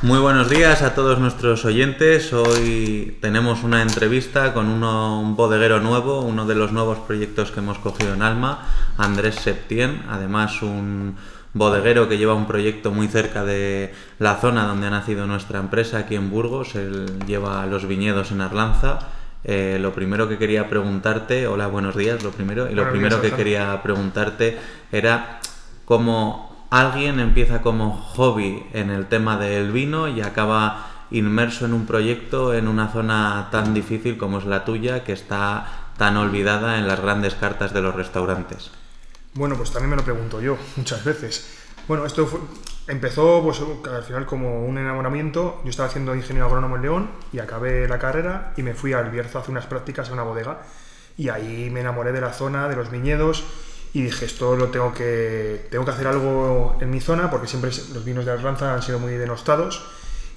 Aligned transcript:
Muy 0.00 0.20
buenos 0.20 0.48
días 0.48 0.82
a 0.82 0.94
todos 0.94 1.18
nuestros 1.18 1.64
oyentes. 1.64 2.32
Hoy 2.32 3.18
tenemos 3.20 3.64
una 3.64 3.82
entrevista 3.82 4.54
con 4.54 4.68
uno, 4.68 5.20
un 5.20 5.34
bodeguero 5.34 5.80
nuevo, 5.80 6.20
uno 6.20 6.46
de 6.46 6.54
los 6.54 6.70
nuevos 6.70 6.98
proyectos 6.98 7.50
que 7.50 7.58
hemos 7.58 7.80
cogido 7.80 8.14
en 8.14 8.22
Alma, 8.22 8.64
Andrés 8.96 9.34
Septien, 9.34 10.04
además 10.08 10.62
un 10.62 11.16
bodeguero 11.52 12.08
que 12.08 12.16
lleva 12.16 12.34
un 12.34 12.46
proyecto 12.46 12.92
muy 12.92 13.08
cerca 13.08 13.44
de 13.44 13.92
la 14.20 14.36
zona 14.36 14.68
donde 14.68 14.86
ha 14.86 14.90
nacido 14.90 15.26
nuestra 15.26 15.58
empresa, 15.58 15.98
aquí 15.98 16.14
en 16.14 16.30
Burgos. 16.30 16.76
Él 16.76 17.18
lleva 17.26 17.66
los 17.66 17.88
viñedos 17.88 18.30
en 18.30 18.40
Arlanza. 18.40 19.00
Eh, 19.42 19.78
lo 19.80 19.92
primero 19.92 20.28
que 20.28 20.38
quería 20.38 20.68
preguntarte, 20.68 21.48
hola, 21.48 21.66
buenos 21.66 21.96
días, 21.96 22.22
lo 22.22 22.30
primero, 22.30 22.70
y 22.70 22.74
lo 22.76 22.88
primero 22.88 23.20
que 23.20 23.32
quería 23.32 23.82
preguntarte 23.82 24.58
era 24.92 25.40
cómo 25.84 26.47
alguien 26.70 27.20
empieza 27.20 27.62
como 27.62 27.92
hobby 27.92 28.66
en 28.72 28.90
el 28.90 29.06
tema 29.06 29.38
del 29.38 29.72
vino 29.72 30.08
y 30.08 30.20
acaba 30.20 30.86
inmerso 31.10 31.64
en 31.64 31.72
un 31.72 31.86
proyecto 31.86 32.52
en 32.52 32.68
una 32.68 32.88
zona 32.88 33.48
tan 33.50 33.72
difícil 33.72 34.18
como 34.18 34.38
es 34.38 34.44
la 34.44 34.64
tuya, 34.64 35.04
que 35.04 35.12
está 35.12 35.88
tan 35.96 36.16
olvidada 36.16 36.78
en 36.78 36.86
las 36.86 37.00
grandes 37.00 37.34
cartas 37.34 37.72
de 37.74 37.82
los 37.82 37.94
restaurantes? 37.94 38.70
Bueno, 39.34 39.56
pues 39.56 39.70
también 39.70 39.90
me 39.90 39.96
lo 39.96 40.04
pregunto 40.04 40.40
yo 40.40 40.56
muchas 40.76 41.04
veces. 41.04 41.58
Bueno, 41.86 42.04
esto 42.04 42.28
empezó 42.86 43.42
pues, 43.42 43.60
al 43.90 44.02
final 44.02 44.26
como 44.26 44.64
un 44.64 44.78
enamoramiento. 44.78 45.60
Yo 45.64 45.70
estaba 45.70 45.88
haciendo 45.88 46.14
ingeniero 46.14 46.46
agrónomo 46.46 46.76
en 46.76 46.82
León 46.82 47.10
y 47.32 47.38
acabé 47.38 47.88
la 47.88 47.98
carrera 47.98 48.52
y 48.56 48.62
me 48.62 48.74
fui 48.74 48.92
al 48.92 49.10
Bierzo 49.10 49.38
a 49.38 49.40
hacer 49.40 49.52
unas 49.52 49.66
prácticas 49.66 50.10
a 50.10 50.12
una 50.12 50.22
bodega. 50.22 50.62
Y 51.16 51.30
ahí 51.30 51.68
me 51.70 51.80
enamoré 51.80 52.12
de 52.12 52.20
la 52.20 52.32
zona, 52.32 52.68
de 52.68 52.76
los 52.76 52.90
viñedos 52.90 53.44
y 53.92 54.02
dije, 54.02 54.26
esto 54.26 54.56
lo 54.56 54.68
tengo 54.68 54.92
que, 54.92 55.66
tengo 55.70 55.84
que 55.84 55.90
hacer 55.90 56.06
algo 56.06 56.76
en 56.80 56.90
mi 56.90 57.00
zona 57.00 57.30
porque 57.30 57.46
siempre 57.46 57.70
los 57.92 58.04
vinos 58.04 58.26
de 58.26 58.32
Arlanza 58.32 58.74
han 58.74 58.82
sido 58.82 58.98
muy 58.98 59.12
denostados 59.12 59.82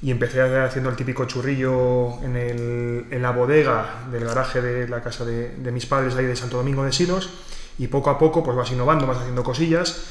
y 0.01 0.09
empecé 0.09 0.41
haciendo 0.41 0.89
el 0.89 0.95
típico 0.95 1.25
churrillo 1.25 2.21
en, 2.23 3.21
la 3.21 3.31
bodega 3.31 4.05
del 4.11 4.25
garaje 4.25 4.61
de 4.61 4.87
la 4.87 5.01
casa 5.01 5.25
de, 5.25 5.49
de, 5.57 5.71
mis 5.71 5.85
padres 5.85 6.15
ahí 6.15 6.25
de 6.25 6.35
Santo 6.35 6.57
Domingo 6.57 6.83
de 6.83 6.91
Silos 6.91 7.29
y 7.77 7.87
poco 7.87 8.09
a 8.09 8.17
poco 8.17 8.43
pues 8.43 8.57
vas 8.57 8.71
innovando, 8.71 9.05
vas 9.05 9.19
haciendo 9.19 9.43
cosillas 9.43 10.01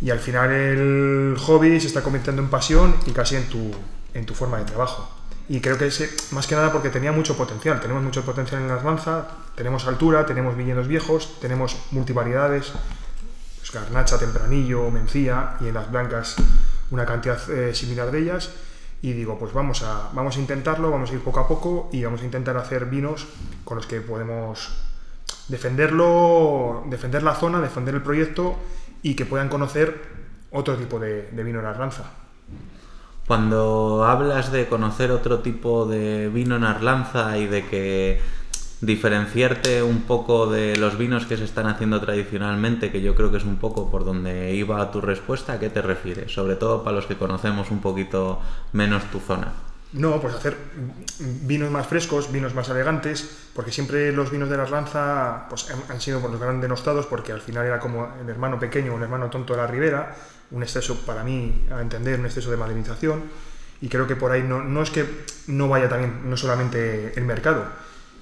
y 0.00 0.10
al 0.10 0.20
final 0.20 0.50
el 0.52 1.36
hobby 1.38 1.80
se 1.80 1.86
está 1.86 2.02
convirtiendo 2.02 2.42
en 2.42 2.48
pasión 2.48 2.94
y 3.06 3.10
casi 3.12 3.36
en 3.36 3.48
tu, 3.48 3.72
en 4.14 4.26
tu 4.26 4.34
forma 4.34 4.58
de 4.58 4.64
trabajo. 4.64 5.08
Y 5.48 5.60
creo 5.60 5.78
que 5.78 5.86
es 5.86 6.32
más 6.32 6.46
que 6.46 6.56
nada 6.56 6.72
porque 6.72 6.90
tenía 6.90 7.12
mucho 7.12 7.36
potencial. 7.36 7.80
Tenemos 7.80 8.02
mucho 8.02 8.24
potencial 8.24 8.62
en 8.62 8.68
la 8.68 8.74
Arlanza, 8.74 9.28
tenemos 9.54 9.86
altura, 9.86 10.26
tenemos 10.26 10.56
viñedos 10.56 10.88
viejos, 10.88 11.38
tenemos 11.40 11.76
multivariedades, 11.92 12.72
pues 13.58 13.70
garnacha, 13.72 14.18
tempranillo, 14.18 14.90
mencía 14.90 15.56
y 15.60 15.68
en 15.68 15.74
las 15.74 15.90
blancas 15.90 16.36
una 16.90 17.06
cantidad 17.06 17.38
eh, 17.50 17.74
similar 17.74 18.10
de 18.10 18.18
ellas. 18.20 18.50
Y 19.02 19.12
digo, 19.12 19.38
pues 19.38 19.52
vamos 19.52 19.82
a, 19.82 20.10
vamos 20.14 20.36
a 20.36 20.40
intentarlo, 20.40 20.90
vamos 20.90 21.10
a 21.10 21.14
ir 21.14 21.20
poco 21.20 21.38
a 21.38 21.46
poco 21.46 21.90
y 21.92 22.02
vamos 22.02 22.22
a 22.22 22.24
intentar 22.24 22.56
hacer 22.56 22.86
vinos 22.86 23.26
con 23.64 23.76
los 23.76 23.86
que 23.86 24.00
podemos 24.00 24.70
defenderlo, 25.46 26.84
defender 26.88 27.22
la 27.22 27.34
zona, 27.34 27.60
defender 27.60 27.94
el 27.94 28.02
proyecto 28.02 28.56
y 29.02 29.14
que 29.14 29.26
puedan 29.26 29.48
conocer 29.48 30.02
otro 30.50 30.76
tipo 30.76 30.98
de, 30.98 31.30
de 31.30 31.42
vino 31.44 31.60
en 31.60 31.66
Arlanza. 31.66 32.04
Cuando 33.26 34.04
hablas 34.04 34.52
de 34.52 34.66
conocer 34.66 35.10
otro 35.10 35.40
tipo 35.40 35.84
de 35.84 36.28
vino 36.28 36.56
en 36.56 36.64
Arlanza 36.64 37.38
y 37.38 37.46
de 37.46 37.66
que 37.66 38.20
diferenciarte 38.80 39.82
un 39.82 40.02
poco 40.02 40.46
de 40.46 40.76
los 40.76 40.96
vinos 40.96 41.26
que 41.26 41.36
se 41.36 41.44
están 41.44 41.66
haciendo 41.66 42.00
tradicionalmente, 42.00 42.92
que 42.92 43.02
yo 43.02 43.14
creo 43.14 43.32
que 43.32 43.38
es 43.38 43.44
un 43.44 43.56
poco 43.56 43.90
por 43.90 44.04
donde 44.04 44.54
iba 44.54 44.90
tu 44.92 45.00
respuesta, 45.00 45.54
¿a 45.54 45.58
qué 45.58 45.70
te 45.70 45.82
refieres? 45.82 46.32
Sobre 46.32 46.54
todo 46.54 46.84
para 46.84 46.96
los 46.96 47.06
que 47.06 47.16
conocemos 47.16 47.70
un 47.70 47.80
poquito 47.80 48.40
menos 48.72 49.02
tu 49.10 49.18
zona. 49.18 49.52
No, 49.92 50.20
pues 50.20 50.34
hacer 50.34 50.56
vinos 51.18 51.70
más 51.70 51.86
frescos, 51.86 52.30
vinos 52.30 52.54
más 52.54 52.68
elegantes, 52.68 53.48
porque 53.54 53.72
siempre 53.72 54.12
los 54.12 54.30
vinos 54.30 54.50
de 54.50 54.56
la 54.56 54.64
Arlanza 54.64 55.46
pues, 55.48 55.68
han 55.88 56.00
sido 56.00 56.20
los 56.20 56.38
grandes 56.38 56.62
denostados, 56.62 57.06
porque 57.06 57.32
al 57.32 57.40
final 57.40 57.64
era 57.64 57.80
como 57.80 58.08
el 58.20 58.28
hermano 58.28 58.58
pequeño, 58.58 58.96
el 58.96 59.02
hermano 59.02 59.30
tonto 59.30 59.54
de 59.54 59.60
la 59.60 59.66
ribera, 59.66 60.14
un 60.50 60.62
exceso, 60.62 61.04
para 61.04 61.24
mí, 61.24 61.66
a 61.70 61.80
entender, 61.80 62.18
un 62.18 62.26
exceso 62.26 62.50
de 62.50 62.56
modernización. 62.56 63.24
Y 63.80 63.88
creo 63.88 64.06
que 64.06 64.16
por 64.16 64.32
ahí 64.32 64.42
no, 64.42 64.62
no 64.62 64.82
es 64.82 64.90
que 64.90 65.06
no 65.48 65.68
vaya 65.68 65.88
también, 65.88 66.28
no 66.30 66.36
solamente 66.36 67.12
el 67.16 67.24
mercado, 67.24 67.66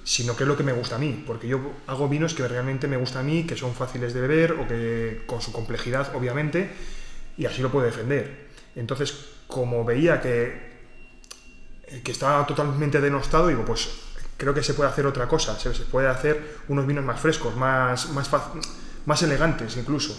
sino 0.03 0.35
que 0.35 0.43
es 0.43 0.47
lo 0.47 0.57
que 0.57 0.63
me 0.63 0.73
gusta 0.73 0.95
a 0.95 0.99
mí, 0.99 1.23
porque 1.25 1.47
yo 1.47 1.59
hago 1.87 2.07
vinos 2.09 2.33
que 2.33 2.47
realmente 2.47 2.87
me 2.87 2.97
gustan 2.97 3.21
a 3.21 3.23
mí, 3.23 3.45
que 3.45 3.55
son 3.55 3.73
fáciles 3.73 4.13
de 4.13 4.21
beber 4.21 4.51
o 4.53 4.67
que 4.67 5.23
con 5.25 5.41
su 5.41 5.51
complejidad, 5.51 6.15
obviamente, 6.15 6.69
y 7.37 7.45
así 7.45 7.61
lo 7.61 7.71
puedo 7.71 7.85
defender. 7.85 8.49
Entonces, 8.75 9.15
como 9.47 9.85
veía 9.85 10.21
que, 10.21 10.75
que 12.03 12.11
estaba 12.11 12.45
totalmente 12.45 12.99
denostado, 12.99 13.47
digo, 13.47 13.63
pues 13.63 13.89
creo 14.37 14.53
que 14.53 14.61
se 14.61 14.73
puede 14.73 14.89
hacer 14.89 15.05
otra 15.05 15.27
cosa, 15.27 15.57
se, 15.57 15.69
puede 15.85 16.07
hacer 16.07 16.59
unos 16.67 16.85
vinos 16.85 17.03
más 17.03 17.19
frescos, 17.19 17.55
más, 17.55 18.09
más, 18.09 18.29
más 19.05 19.23
elegantes 19.23 19.77
incluso, 19.77 20.15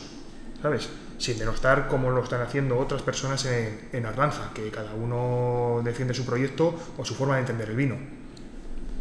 ¿sabes? 0.60 0.88
sin 1.18 1.38
denostar 1.38 1.88
como 1.88 2.10
lo 2.10 2.22
están 2.22 2.42
haciendo 2.42 2.78
otras 2.78 3.02
personas 3.02 3.44
en, 3.46 3.88
en 3.92 4.06
Arlanza, 4.06 4.50
que 4.54 4.70
cada 4.70 4.94
uno 4.94 5.80
defiende 5.82 6.14
su 6.14 6.24
proyecto 6.24 6.74
o 6.98 7.04
su 7.04 7.14
forma 7.14 7.34
de 7.36 7.40
entender 7.40 7.70
el 7.70 7.76
vino. 7.76 7.96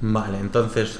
Vale, 0.01 0.39
entonces 0.39 0.99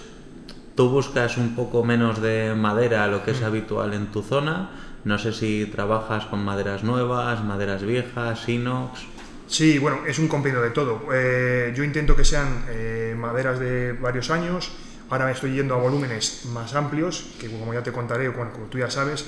tú 0.76 0.90
buscas 0.90 1.38
un 1.38 1.56
poco 1.56 1.84
menos 1.84 2.22
de 2.22 2.54
madera, 2.56 3.08
lo 3.08 3.24
que 3.24 3.32
es 3.32 3.42
mm. 3.42 3.46
habitual 3.46 3.94
en 3.94 4.08
tu 4.08 4.22
zona. 4.22 4.72
No 5.04 5.20
sé 5.20 5.34
si 5.34 5.68
trabajas 5.68 6.26
con 6.26 6.44
maderas 6.44 6.84
nuevas, 6.84 7.44
maderas 7.44 7.84
viejas, 7.84 8.50
inox. 8.50 9.02
Sí, 9.48 9.78
bueno, 9.78 10.00
es 10.08 10.18
un 10.18 10.28
compendio 10.28 10.62
de 10.62 10.72
todo. 10.72 11.02
Eh, 11.14 11.72
yo 11.76 11.84
intento 11.84 12.16
que 12.16 12.26
sean 12.26 12.66
eh, 12.70 13.16
maderas 13.18 13.60
de 13.60 13.94
varios 13.94 14.32
años. 14.32 14.72
Ahora 15.10 15.26
me 15.26 15.34
estoy 15.34 15.54
yendo 15.54 15.76
a 15.76 15.78
volúmenes 15.78 16.46
más 16.52 16.74
amplios, 16.74 17.36
que 17.40 17.52
como 17.52 17.72
ya 17.72 17.84
te 17.84 17.92
contaré, 17.92 18.28
bueno, 18.30 18.52
como 18.52 18.66
tú 18.66 18.80
ya 18.80 18.90
sabes, 18.90 19.24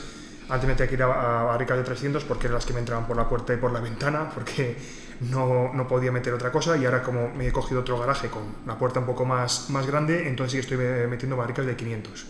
antes 0.50 0.68
me 0.68 0.76
tenía 0.76 0.88
que 0.90 0.96
ir 0.96 1.04
a, 1.04 1.08
barricas 1.44 1.78
de 1.78 1.84
300 1.84 2.24
porque 2.24 2.48
eran 2.48 2.56
las 2.56 2.66
que 2.66 2.74
me 2.74 2.80
entraban 2.80 3.06
por 3.06 3.18
la 3.18 3.28
puerta 3.28 3.54
y 3.54 3.58
por 3.58 3.72
la 3.72 3.80
ventana, 3.80 4.30
porque 4.34 4.78
no, 5.22 5.74
no, 5.74 5.88
podía 5.88 6.12
meter 6.12 6.34
otra 6.34 6.52
cosa. 6.52 6.78
Y 6.78 6.86
ahora, 6.86 7.04
como 7.04 7.30
me 7.30 7.48
he 7.48 7.52
cogido 7.52 7.82
otro 7.82 8.00
garaje 8.00 8.30
con 8.30 8.44
la 8.66 8.78
puerta 8.78 9.00
un 9.00 9.06
poco 9.06 9.26
más, 9.26 9.70
más 9.70 9.86
grande, 9.86 10.28
entonces 10.28 10.52
sí 10.52 10.68
que 10.68 10.76
estoy 10.76 11.08
metiendo 11.08 11.36
barricas 11.36 11.66
de 11.66 11.76
500. 11.76 12.26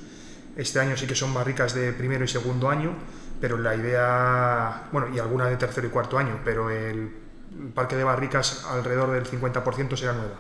Este 0.58 0.80
año 0.80 0.98
sí 0.98 1.06
que 1.06 1.14
son 1.14 1.34
barricas 1.34 1.76
de 1.76 1.94
primero 1.94 2.24
y 2.24 2.28
segundo 2.28 2.70
año, 2.70 2.92
pero 3.40 3.58
la 3.58 3.76
idea, 3.76 4.88
bueno, 4.92 5.08
y 5.16 5.20
alguna 5.20 5.46
de 5.46 5.56
tercero 5.56 5.86
y 5.86 5.92
cuarto 5.92 6.18
año, 6.18 6.40
pero 6.44 6.72
el, 6.72 7.12
parque 7.74 7.96
de 7.96 8.04
barricas 8.04 8.66
alrededor 8.70 9.12
del 9.12 9.26
50% 9.26 9.96
será 9.96 10.14
nueva. 10.14 10.36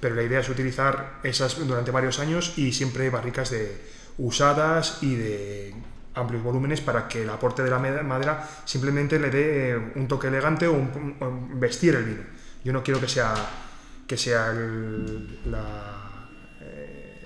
Pero 0.00 0.14
la 0.14 0.22
idea 0.22 0.40
es 0.40 0.48
utilizar 0.48 1.20
esas 1.22 1.66
durante 1.66 1.90
varios 1.90 2.18
años 2.18 2.58
y 2.58 2.72
siempre 2.72 3.10
barricas 3.10 3.50
de 3.50 3.80
usadas 4.18 4.98
y 5.02 5.14
de 5.14 5.74
amplios 6.14 6.42
volúmenes 6.42 6.80
para 6.80 7.08
que 7.08 7.22
el 7.22 7.30
aporte 7.30 7.62
de 7.62 7.70
la 7.70 7.78
madera 7.78 8.48
simplemente 8.64 9.18
le 9.18 9.30
dé 9.30 9.70
eh, 9.70 9.92
un 9.96 10.06
toque 10.08 10.28
elegante 10.28 10.66
o, 10.66 10.72
un, 10.72 11.60
vestir 11.60 11.94
el 11.94 12.04
vino. 12.04 12.22
Yo 12.64 12.72
no 12.72 12.82
quiero 12.82 13.00
que 13.00 13.08
sea, 13.08 13.34
que 14.06 14.16
sea 14.16 14.52
eh, 14.54 15.42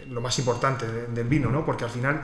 lo 0.09 0.21
más 0.21 0.39
importante 0.39 0.87
del 0.87 1.29
vino, 1.29 1.51
¿no? 1.51 1.65
porque 1.65 1.85
al 1.85 1.91
final 1.91 2.21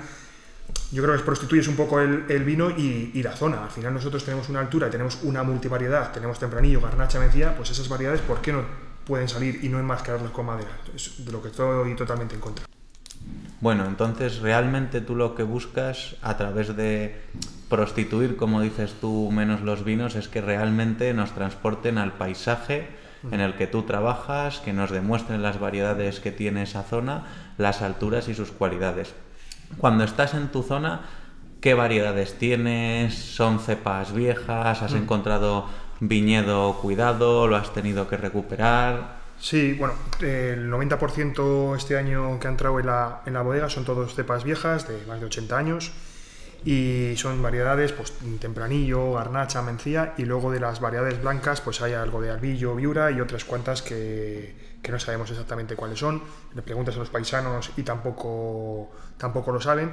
yo 0.90 1.02
creo 1.02 1.16
que 1.16 1.22
prostituyes 1.22 1.68
un 1.68 1.76
poco 1.76 2.00
el, 2.00 2.44
vino 2.44 2.70
y, 2.70 3.22
la 3.22 3.36
zona. 3.36 3.64
Al 3.64 3.70
final 3.70 3.92
nosotros 3.94 4.24
tenemos 4.24 4.48
una 4.48 4.60
altura, 4.60 4.88
tenemos 4.90 5.18
una 5.22 5.42
multivariedad, 5.42 6.12
tenemos 6.12 6.38
tempranillo, 6.38 6.80
garnacha, 6.80 7.18
mencía, 7.18 7.56
pues 7.56 7.70
esas 7.70 7.88
variedades, 7.88 8.20
¿por 8.22 8.40
qué 8.40 8.52
no 8.52 8.62
pueden 9.04 9.28
salir 9.28 9.62
y 9.62 9.68
no 9.68 9.78
enmascararlas 9.78 10.30
con 10.30 10.46
madera? 10.46 10.70
Es 10.94 11.24
de 11.24 11.32
lo 11.32 11.42
que 11.42 11.48
estoy 11.48 11.94
totalmente 11.94 12.34
en 12.34 12.40
contra. 12.40 12.64
Bueno, 13.64 13.86
entonces 13.86 14.40
realmente 14.40 15.00
tú 15.00 15.16
lo 15.16 15.34
que 15.34 15.42
buscas 15.42 16.16
a 16.20 16.36
través 16.36 16.76
de 16.76 17.18
prostituir, 17.70 18.36
como 18.36 18.60
dices 18.60 18.94
tú, 19.00 19.30
menos 19.32 19.62
los 19.62 19.84
vinos, 19.84 20.16
es 20.16 20.28
que 20.28 20.42
realmente 20.42 21.14
nos 21.14 21.32
transporten 21.32 21.96
al 21.96 22.12
paisaje 22.12 22.88
en 23.32 23.40
el 23.40 23.54
que 23.54 23.66
tú 23.66 23.84
trabajas, 23.84 24.58
que 24.58 24.74
nos 24.74 24.90
demuestren 24.90 25.40
las 25.40 25.58
variedades 25.58 26.20
que 26.20 26.30
tiene 26.30 26.64
esa 26.64 26.82
zona, 26.82 27.24
las 27.56 27.80
alturas 27.80 28.28
y 28.28 28.34
sus 28.34 28.52
cualidades. 28.52 29.14
Cuando 29.78 30.04
estás 30.04 30.34
en 30.34 30.48
tu 30.48 30.62
zona, 30.62 31.00
¿qué 31.62 31.72
variedades 31.72 32.36
tienes? 32.36 33.14
¿Son 33.14 33.60
cepas 33.60 34.12
viejas? 34.12 34.82
¿Has 34.82 34.92
mm. 34.92 34.98
encontrado 34.98 35.70
viñedo 36.00 36.74
cuidado? 36.82 37.48
¿Lo 37.48 37.56
has 37.56 37.72
tenido 37.72 38.08
que 38.08 38.18
recuperar? 38.18 39.23
Sí, 39.38 39.74
bueno, 39.74 39.94
el 40.20 40.70
90% 40.70 41.76
este 41.76 41.96
año 41.96 42.38
que 42.40 42.46
ha 42.46 42.50
entrado 42.50 42.80
en 42.80 42.86
la, 42.86 43.22
en 43.26 43.34
la 43.34 43.42
bodega 43.42 43.68
son 43.68 43.84
todos 43.84 44.14
cepas 44.14 44.44
viejas 44.44 44.88
de 44.88 45.04
más 45.06 45.20
de 45.20 45.26
80 45.26 45.56
años 45.56 45.92
y 46.64 47.12
son 47.16 47.42
variedades, 47.42 47.92
pues 47.92 48.14
tempranillo, 48.40 49.12
garnacha, 49.12 49.60
mencía 49.60 50.14
y 50.16 50.24
luego 50.24 50.50
de 50.50 50.60
las 50.60 50.80
variedades 50.80 51.20
blancas 51.20 51.60
pues 51.60 51.82
hay 51.82 51.92
algo 51.92 52.22
de 52.22 52.30
albillo, 52.30 52.74
viura 52.74 53.10
y 53.10 53.20
otras 53.20 53.44
cuantas 53.44 53.82
que, 53.82 54.54
que 54.82 54.92
no 54.92 54.98
sabemos 54.98 55.30
exactamente 55.30 55.76
cuáles 55.76 55.98
son. 55.98 56.22
Le 56.54 56.62
preguntas 56.62 56.94
a 56.96 56.98
los 57.00 57.10
paisanos 57.10 57.70
y 57.76 57.82
tampoco, 57.82 58.92
tampoco 59.18 59.52
lo 59.52 59.60
saben. 59.60 59.90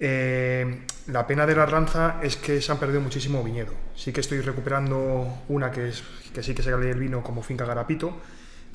Eh, 0.00 0.84
la 1.08 1.26
pena 1.26 1.44
de 1.46 1.56
la 1.56 1.66
ranza 1.66 2.20
es 2.22 2.36
que 2.36 2.60
se 2.60 2.70
han 2.70 2.78
perdido 2.78 3.00
muchísimo 3.00 3.42
viñedo. 3.42 3.72
Sí 3.96 4.12
que 4.12 4.20
estoy 4.20 4.40
recuperando 4.40 5.42
una 5.48 5.70
que, 5.70 5.88
es, 5.88 6.02
que 6.32 6.42
sí 6.42 6.54
que 6.54 6.62
se 6.62 6.70
sale 6.70 6.90
el 6.90 6.98
vino 6.98 7.22
como 7.22 7.42
Finca 7.42 7.64
Garapito, 7.64 8.20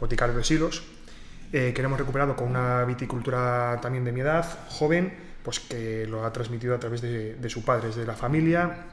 Boticario 0.03 0.35
de 0.35 0.43
Silos, 0.43 0.83
eh, 1.53 1.71
que 1.73 1.81
hemos 1.81 1.97
recuperado 1.97 2.35
con 2.35 2.49
una 2.49 2.83
viticultura 2.83 3.79
también 3.81 4.03
de 4.03 4.11
mi 4.11 4.19
edad, 4.19 4.45
joven, 4.67 5.13
pues 5.41 5.61
que 5.61 6.05
lo 6.07 6.25
ha 6.25 6.33
transmitido 6.33 6.75
a 6.75 6.79
través 6.79 7.01
de, 7.01 7.35
de 7.35 7.49
su 7.49 7.63
padre, 7.63 7.89
de 7.89 8.05
la 8.05 8.13
familia, 8.13 8.85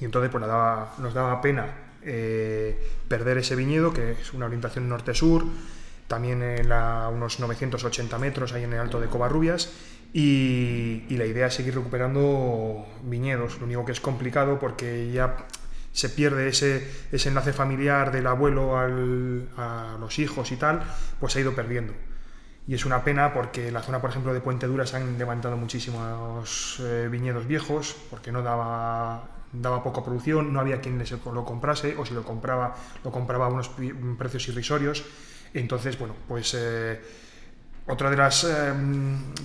y 0.00 0.04
entonces 0.04 0.28
pues, 0.28 0.40
nos 0.40 0.48
daba, 0.48 0.94
nos 0.98 1.14
daba 1.14 1.40
pena 1.40 1.66
eh, 2.02 2.76
perder 3.06 3.38
ese 3.38 3.54
viñedo, 3.54 3.92
que 3.92 4.12
es 4.12 4.32
una 4.32 4.46
orientación 4.46 4.88
norte-sur, 4.88 5.44
también 6.08 6.42
en 6.42 6.66
unos 6.66 7.38
980 7.38 8.18
metros 8.18 8.52
ahí 8.52 8.64
en 8.64 8.72
el 8.72 8.80
Alto 8.80 8.98
de 8.98 9.06
Covarrubias, 9.06 9.70
y, 10.12 11.04
y, 11.08 11.16
la 11.16 11.26
idea 11.26 11.46
es 11.46 11.54
seguir 11.54 11.76
recuperando 11.76 12.84
viñedos, 13.04 13.60
lo 13.60 13.66
único 13.66 13.84
que 13.84 13.92
es 13.92 14.00
complicado 14.00 14.58
porque 14.58 15.12
ya 15.12 15.46
se 15.92 16.08
pierde 16.08 16.48
ese, 16.48 16.88
ese 17.10 17.28
enlace 17.28 17.52
familiar 17.52 18.12
del 18.12 18.26
abuelo 18.26 18.78
a 18.78 19.96
los 19.98 20.18
hijos 20.18 20.52
y 20.52 20.56
tal, 20.56 20.82
pues 21.18 21.32
se 21.32 21.38
ha 21.38 21.42
ido 21.42 21.54
perdiendo. 21.54 21.94
Y 22.66 22.74
es 22.74 22.84
una 22.84 23.02
pena 23.02 23.32
porque 23.32 23.68
en 23.68 23.74
la 23.74 23.82
zona, 23.82 24.00
por 24.00 24.10
ejemplo, 24.10 24.32
de 24.32 24.40
Puente 24.40 24.66
Dura 24.66 24.86
se 24.86 24.96
han 24.96 25.18
levantado 25.18 25.56
muchísimos 25.56 26.80
eh, 26.80 27.08
viñedos 27.10 27.46
viejos 27.46 27.96
porque 28.10 28.30
no 28.30 28.42
daba, 28.42 29.28
daba 29.52 29.82
poca 29.82 30.04
producción, 30.04 30.52
no 30.52 30.60
había 30.60 30.80
quien 30.80 30.98
les 30.98 31.10
lo 31.10 31.44
comprase 31.44 31.96
o 31.98 32.06
si 32.06 32.14
lo 32.14 32.22
compraba, 32.22 32.76
lo 33.02 33.10
compraba 33.10 33.46
a 33.46 33.48
unos 33.48 33.70
precios 34.16 34.46
irrisorios. 34.48 35.04
Entonces, 35.52 35.98
bueno, 35.98 36.14
pues 36.28 36.54
eh, 36.56 37.00
otra 37.88 38.08
de 38.08 38.16
las 38.16 38.44
eh, 38.44 38.72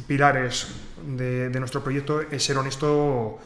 pilares 0.06 0.68
de 1.04 1.60
nuestro 1.60 1.84
proyecto 1.84 2.22
es 2.22 2.44
ser 2.44 2.58
honesto 2.58 3.40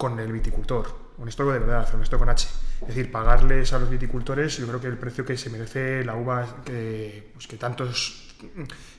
con 0.00 0.18
el 0.18 0.32
viticultor 0.32 1.10
honesto 1.20 1.44
de 1.52 1.58
verdad, 1.58 1.86
honesto 1.94 2.18
con 2.18 2.30
H. 2.30 2.48
Es 2.80 2.88
decir, 2.88 3.12
pagarles 3.12 3.74
a 3.74 3.78
los 3.78 3.90
viticultores, 3.90 4.56
yo 4.56 4.66
creo 4.66 4.80
que 4.80 4.86
el 4.86 4.96
precio 4.96 5.26
que 5.26 5.36
se 5.36 5.50
merece 5.50 6.02
la 6.04 6.16
uva 6.16 6.62
que, 6.64 7.30
pues, 7.34 7.46
que 7.46 7.58
tantos, 7.58 8.34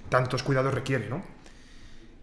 tantos 0.09 0.43
cuidados 0.43 0.71
requiere, 0.73 1.09
¿no? 1.09 1.23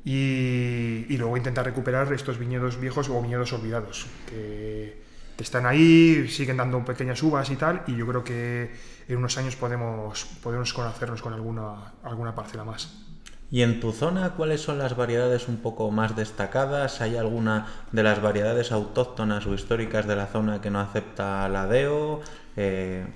Y, 0.04 1.06
y, 1.08 1.16
luego 1.18 1.36
intentar 1.36 1.66
recuperar 1.66 2.12
estos 2.12 2.38
viñedos 2.38 2.78
viejos 2.80 3.08
o 3.10 3.20
viñedos 3.20 3.52
olvidados, 3.52 4.06
que, 4.28 5.02
que, 5.36 5.42
están 5.42 5.66
ahí, 5.66 6.28
siguen 6.28 6.56
dando 6.56 6.82
pequeñas 6.84 7.20
uvas 7.24 7.50
y 7.50 7.56
tal, 7.56 7.82
y 7.88 7.96
yo 7.96 8.06
creo 8.06 8.22
que 8.22 8.70
en 9.08 9.16
unos 9.16 9.36
años 9.36 9.56
podemos, 9.56 10.24
podemos 10.40 10.72
conocernos 10.72 11.20
con 11.20 11.34
alguna, 11.34 11.94
alguna 12.04 12.32
parcela 12.32 12.62
más. 12.62 13.07
¿Y 13.50 13.62
en 13.62 13.80
tu 13.80 13.92
zona 13.92 14.34
cuáles 14.34 14.60
son 14.60 14.78
las 14.78 14.94
variedades 14.94 15.48
un 15.48 15.56
poco 15.56 15.90
más 15.90 16.14
destacadas? 16.14 17.00
¿Hay 17.00 17.16
alguna 17.16 17.66
de 17.92 18.02
las 18.02 18.20
variedades 18.20 18.72
autóctonas 18.72 19.46
o 19.46 19.54
históricas 19.54 20.06
de 20.06 20.16
la 20.16 20.26
zona 20.26 20.60
que 20.60 20.70
no 20.70 20.80
acepta 20.80 21.48
la 21.48 21.66
DEO? 21.66 22.20
Eh... 22.56 23.06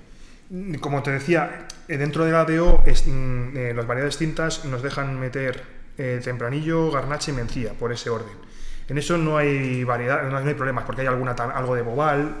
Como 0.81 1.01
te 1.01 1.11
decía, 1.11 1.67
eh, 1.87 1.97
dentro 1.97 2.25
de 2.25 2.31
la 2.31 2.45
DEO 2.45 2.83
es, 2.85 3.05
mm, 3.07 3.57
eh, 3.57 3.73
las 3.75 3.85
variedades 3.87 4.17
tintas 4.17 4.65
nos 4.65 4.81
dejan 4.81 5.19
meter 5.19 5.83
tempranillo, 5.95 6.89
garnacha 6.89 7.29
y 7.29 7.35
mencía, 7.35 7.73
por 7.73 7.91
ese 7.91 8.09
orden. 8.09 8.33
En 8.87 8.97
eso 8.97 9.15
no 9.15 9.37
hay 9.37 9.83
variedad, 9.83 10.23
no 10.23 10.35
hay 10.35 10.53
problemas, 10.55 10.85
porque 10.85 11.01
hay 11.01 11.07
alguna, 11.07 11.33
algo 11.33 11.75
de 11.75 11.83
bobal, 11.83 12.35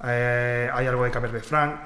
hay 0.00 0.86
algo 0.86 1.04
de 1.04 1.10
cabernet 1.12 1.44
franc, 1.44 1.80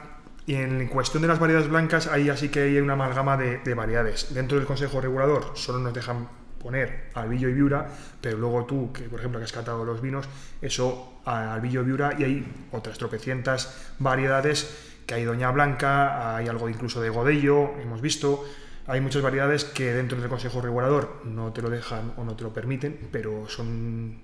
y 0.47 0.55
en 0.55 0.89
cuestión 0.89 1.23
de 1.23 1.29
las 1.29 1.39
variedades 1.39 1.69
blancas, 1.69 2.07
ahí 2.09 2.29
así 2.29 2.49
que 2.49 2.63
hay 2.63 2.79
una 2.79 2.95
amalgama 2.95 3.37
de, 3.37 3.59
de, 3.59 3.75
variedades. 3.75 4.35
Dentro 4.35 4.59
del 4.59 4.67
Consejo 4.67 5.01
Regulador 5.01 5.53
solo 5.55 5.79
nos 5.79 5.95
dejan 5.95 6.29
poner 6.63 7.11
albillo 7.15 7.49
y 7.49 7.53
viura, 7.53 7.89
pero 8.21 8.39
luego 8.39 8.65
tú, 8.65 8.93
que 8.93 9.05
por 9.05 9.19
ejemplo 9.19 9.39
que 9.41 9.45
has 9.45 9.53
catado 9.53 9.85
los 9.85 10.01
vinos, 10.01 10.29
eso 10.61 11.21
albillo 11.25 11.83
y 11.83 11.85
viura 11.85 12.15
y 12.19 12.25
hay 12.25 12.53
otras 12.71 12.99
tropecientas 12.99 13.93
variedades, 13.99 14.91
que 15.07 15.15
hay 15.15 15.25
doña 15.25 15.51
blanca, 15.51 16.37
hay 16.37 16.49
algo 16.49 16.69
incluso 16.69 17.01
de 17.01 17.11
godello, 17.11 17.73
hemos 17.81 18.01
visto, 18.01 18.45
hay 18.87 19.01
muchas 19.01 19.23
variedades 19.23 19.65
que 19.65 19.93
dentro 19.93 20.19
del 20.21 20.29
Consejo 20.29 20.61
Regulador 20.61 21.23
no 21.25 21.53
te 21.53 21.63
lo 21.63 21.71
dejan 21.71 22.15
o 22.17 22.25
no 22.25 22.37
te 22.37 22.45
lo 22.45 22.53
permiten, 22.53 23.09
pero 23.11 23.49
son 23.49 24.21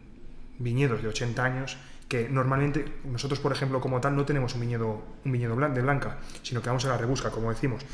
viñedos 0.59 1.03
de 1.03 1.09
80 1.09 1.45
años 1.45 1.77
que 2.09 2.29
normalmente 2.29 3.01
nosotros, 3.05 3.39
por 3.39 3.53
ejemplo, 3.53 3.81
como 3.81 4.01
tal, 4.01 4.17
no 4.17 4.25
tenemos 4.25 4.55
un 4.55 4.63
viñedo, 4.63 5.03
un 5.25 5.33
viñedo 5.33 5.57
de 5.57 5.83
blanca, 5.83 6.19
sino 6.43 6.63
que 6.63 6.69
vamos 6.69 6.85
a 6.87 6.89
la 6.89 6.97
rebusca, 6.97 7.31
como 7.31 7.51
decimos. 7.51 7.85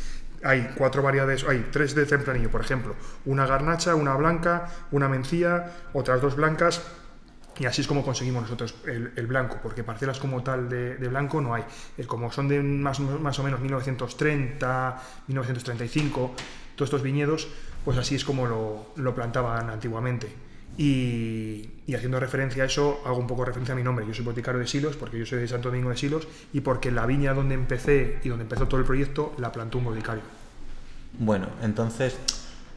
Hay 0.45 0.73
cuatro 0.77 1.03
variedades, 1.03 1.45
hay 1.45 1.69
tres 1.73 1.95
de 1.95 2.07
tempranillo, 2.07 2.51
por 2.51 2.61
ejemplo, 2.61 2.95
una 3.25 3.47
garnacha, 3.47 3.95
una 3.95 4.15
blanca, 4.15 4.69
una 4.93 5.09
mencía, 5.09 5.73
otras 5.93 6.21
dos 6.21 6.37
blancas, 6.37 6.83
y 7.59 7.67
así 7.67 7.83
es 7.83 7.87
como 7.87 8.03
conseguimos 8.05 8.43
nosotros 8.43 8.75
el, 8.85 9.27
blanco, 9.27 9.59
porque 9.63 9.85
parcelas 9.85 10.19
como 10.19 10.43
tal 10.43 10.69
de, 10.69 10.97
de, 10.97 11.09
blanco 11.09 11.41
no 11.41 11.55
hay. 11.55 11.65
Como 12.07 12.31
son 12.33 12.49
de 12.49 12.61
más, 12.61 12.99
más 13.01 13.39
o 13.39 13.43
menos 13.45 13.61
1930, 13.61 15.03
1935, 15.29 16.35
todos 16.75 16.89
estos 16.89 17.03
viñedos, 17.03 17.49
pues 17.85 17.97
así 17.97 18.17
es 18.17 18.25
como 18.25 18.47
lo, 18.47 18.93
lo 18.97 19.15
plantaban 19.15 19.71
antiguamente. 19.71 20.44
Y, 20.77 21.71
haciendo 21.95 22.19
referencia 22.19 22.65
a 22.65 22.67
eso, 22.67 23.01
hago 23.05 23.19
un 23.19 23.27
poco 23.27 23.45
referencia 23.45 23.75
a 23.75 23.77
mi 23.77 23.83
nombre. 23.83 24.07
Yo 24.07 24.15
soy 24.15 24.25
boticario 24.25 24.61
de 24.61 24.67
Silos, 24.67 24.97
porque 24.97 25.19
yo 25.19 25.27
soy 25.27 25.41
de 25.41 25.49
Santo 25.49 25.69
Domingo 25.69 25.91
de 25.91 25.97
Silos, 25.97 26.27
y 26.53 26.61
porque 26.61 26.91
la 26.91 27.07
viña 27.07 27.35
donde 27.35 27.55
empecé 27.55 28.19
y 28.25 28.29
donde 28.29 28.43
empezó 28.43 28.67
todo 28.67 28.81
el 28.81 28.87
proyecto 28.87 29.35
la 29.39 29.53
plantó 29.53 29.79
un 29.79 29.85
boticario. 29.85 30.23
Bueno, 31.19 31.49
entonces 31.63 32.19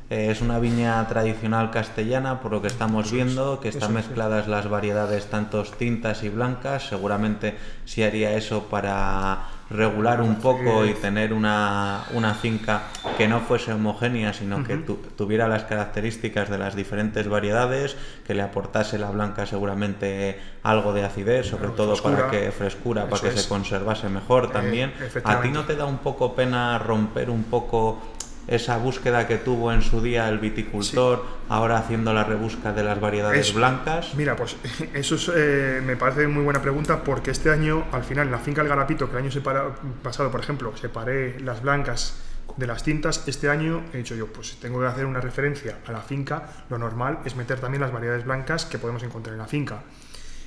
eh, 0.10 0.30
es 0.32 0.42
una 0.42 0.60
viña 0.60 1.06
tradicional 1.08 1.70
castellana, 1.70 2.40
por 2.40 2.52
lo 2.52 2.62
que 2.62 2.68
estamos 2.68 3.12
viendo, 3.12 3.60
que 3.60 3.68
están 3.68 3.94
mezcladas 3.94 4.48
las 4.48 4.70
variedades 4.70 5.30
tanto 5.30 5.64
tintas 5.64 6.24
y 6.24 6.30
blancas. 6.30 6.88
Seguramente 6.88 7.58
sí 7.86 8.04
haría 8.04 8.34
eso 8.38 8.64
para 8.70 9.48
regular 9.70 10.22
un 10.22 10.36
poco 10.36 10.86
y 10.86 10.94
tener 10.94 11.34
una, 11.34 12.06
una 12.14 12.34
finca 12.34 12.84
que 13.18 13.28
no 13.28 13.42
fuese 13.42 13.74
homogénea, 13.74 14.32
sino 14.32 14.64
que 14.64 14.78
tu, 14.78 14.96
tuviera 14.96 15.50
las 15.50 15.66
características 15.66 16.50
de 16.50 16.58
las 16.58 16.76
diferentes 16.76 17.28
variedades, 17.28 17.98
que 18.26 18.34
le 18.34 18.44
aportase 18.44 18.98
la 18.98 19.12
blanca 19.12 19.46
seguramente 19.46 20.40
algo 20.64 20.94
de 20.94 21.04
acidez, 21.04 21.48
sobre 21.48 21.70
todo 21.70 21.96
frescura. 21.96 22.16
para 22.16 22.32
que 22.32 22.52
frescura, 22.52 23.02
Eso 23.02 23.10
para 23.10 23.22
que 23.24 23.28
es. 23.36 23.42
se 23.42 23.50
conservase 23.50 24.08
mejor 24.08 24.52
también. 24.52 24.94
Eh, 25.02 25.22
¿A 25.26 25.42
ti 25.42 25.50
no 25.50 25.66
te 25.66 25.76
da 25.76 25.86
un 25.86 25.98
poco 25.98 26.34
pena 26.34 26.80
romper 26.80 27.30
un 27.30 27.44
poco 27.44 28.00
esa 28.48 28.78
búsqueda 28.78 29.28
que 29.28 29.38
tuvo 29.38 29.74
en 29.74 29.82
su 29.82 30.02
día 30.02 30.30
el 30.30 30.40
viticultor, 30.40 31.20
sí. 31.20 31.46
ahora 31.50 31.78
haciendo 31.78 32.14
la 32.14 32.24
rebusca 32.24 32.72
de 32.72 32.84
las 32.84 33.00
variedades 33.00 33.50
es, 33.50 33.54
blancas? 33.54 34.14
Mira, 34.16 34.36
pues 34.36 34.56
eso 34.94 35.16
es, 35.16 35.30
eh, 35.36 35.82
me 35.86 35.98
parece 35.98 36.28
muy 36.28 36.44
buena 36.44 36.62
pregunta 36.62 37.04
porque 37.04 37.32
este 37.32 37.50
año, 37.50 37.86
al 37.92 38.04
final, 38.04 38.28
en 38.28 38.32
la 38.32 38.40
finca 38.40 38.62
El 38.62 38.70
Garapito, 38.70 39.08
que 39.08 39.18
el 39.18 39.24
año 39.24 39.32
separa, 39.32 39.76
pasado, 40.02 40.32
por 40.32 40.40
ejemplo, 40.40 40.76
separé 40.78 41.40
las 41.42 41.62
blancas 41.62 42.24
de 42.56 42.66
las 42.66 42.84
tintas, 42.84 43.28
este 43.28 43.50
año 43.50 43.84
he 43.94 43.98
dicho 43.98 44.16
yo, 44.16 44.28
pues 44.28 44.58
tengo 44.62 44.80
que 44.80 44.88
hacer 44.88 45.06
una 45.06 45.20
referencia 45.20 45.80
a 45.86 45.92
la 45.92 46.00
finca, 46.00 46.66
lo 46.70 46.78
normal 46.78 47.20
es 47.26 47.36
meter 47.36 47.60
también 47.60 47.82
las 47.82 47.92
variedades 47.92 48.24
blancas 48.24 48.66
que 48.66 48.80
podemos 48.80 49.04
encontrar 49.04 49.34
en 49.34 49.40
la 49.40 49.48
finca. 49.48 49.84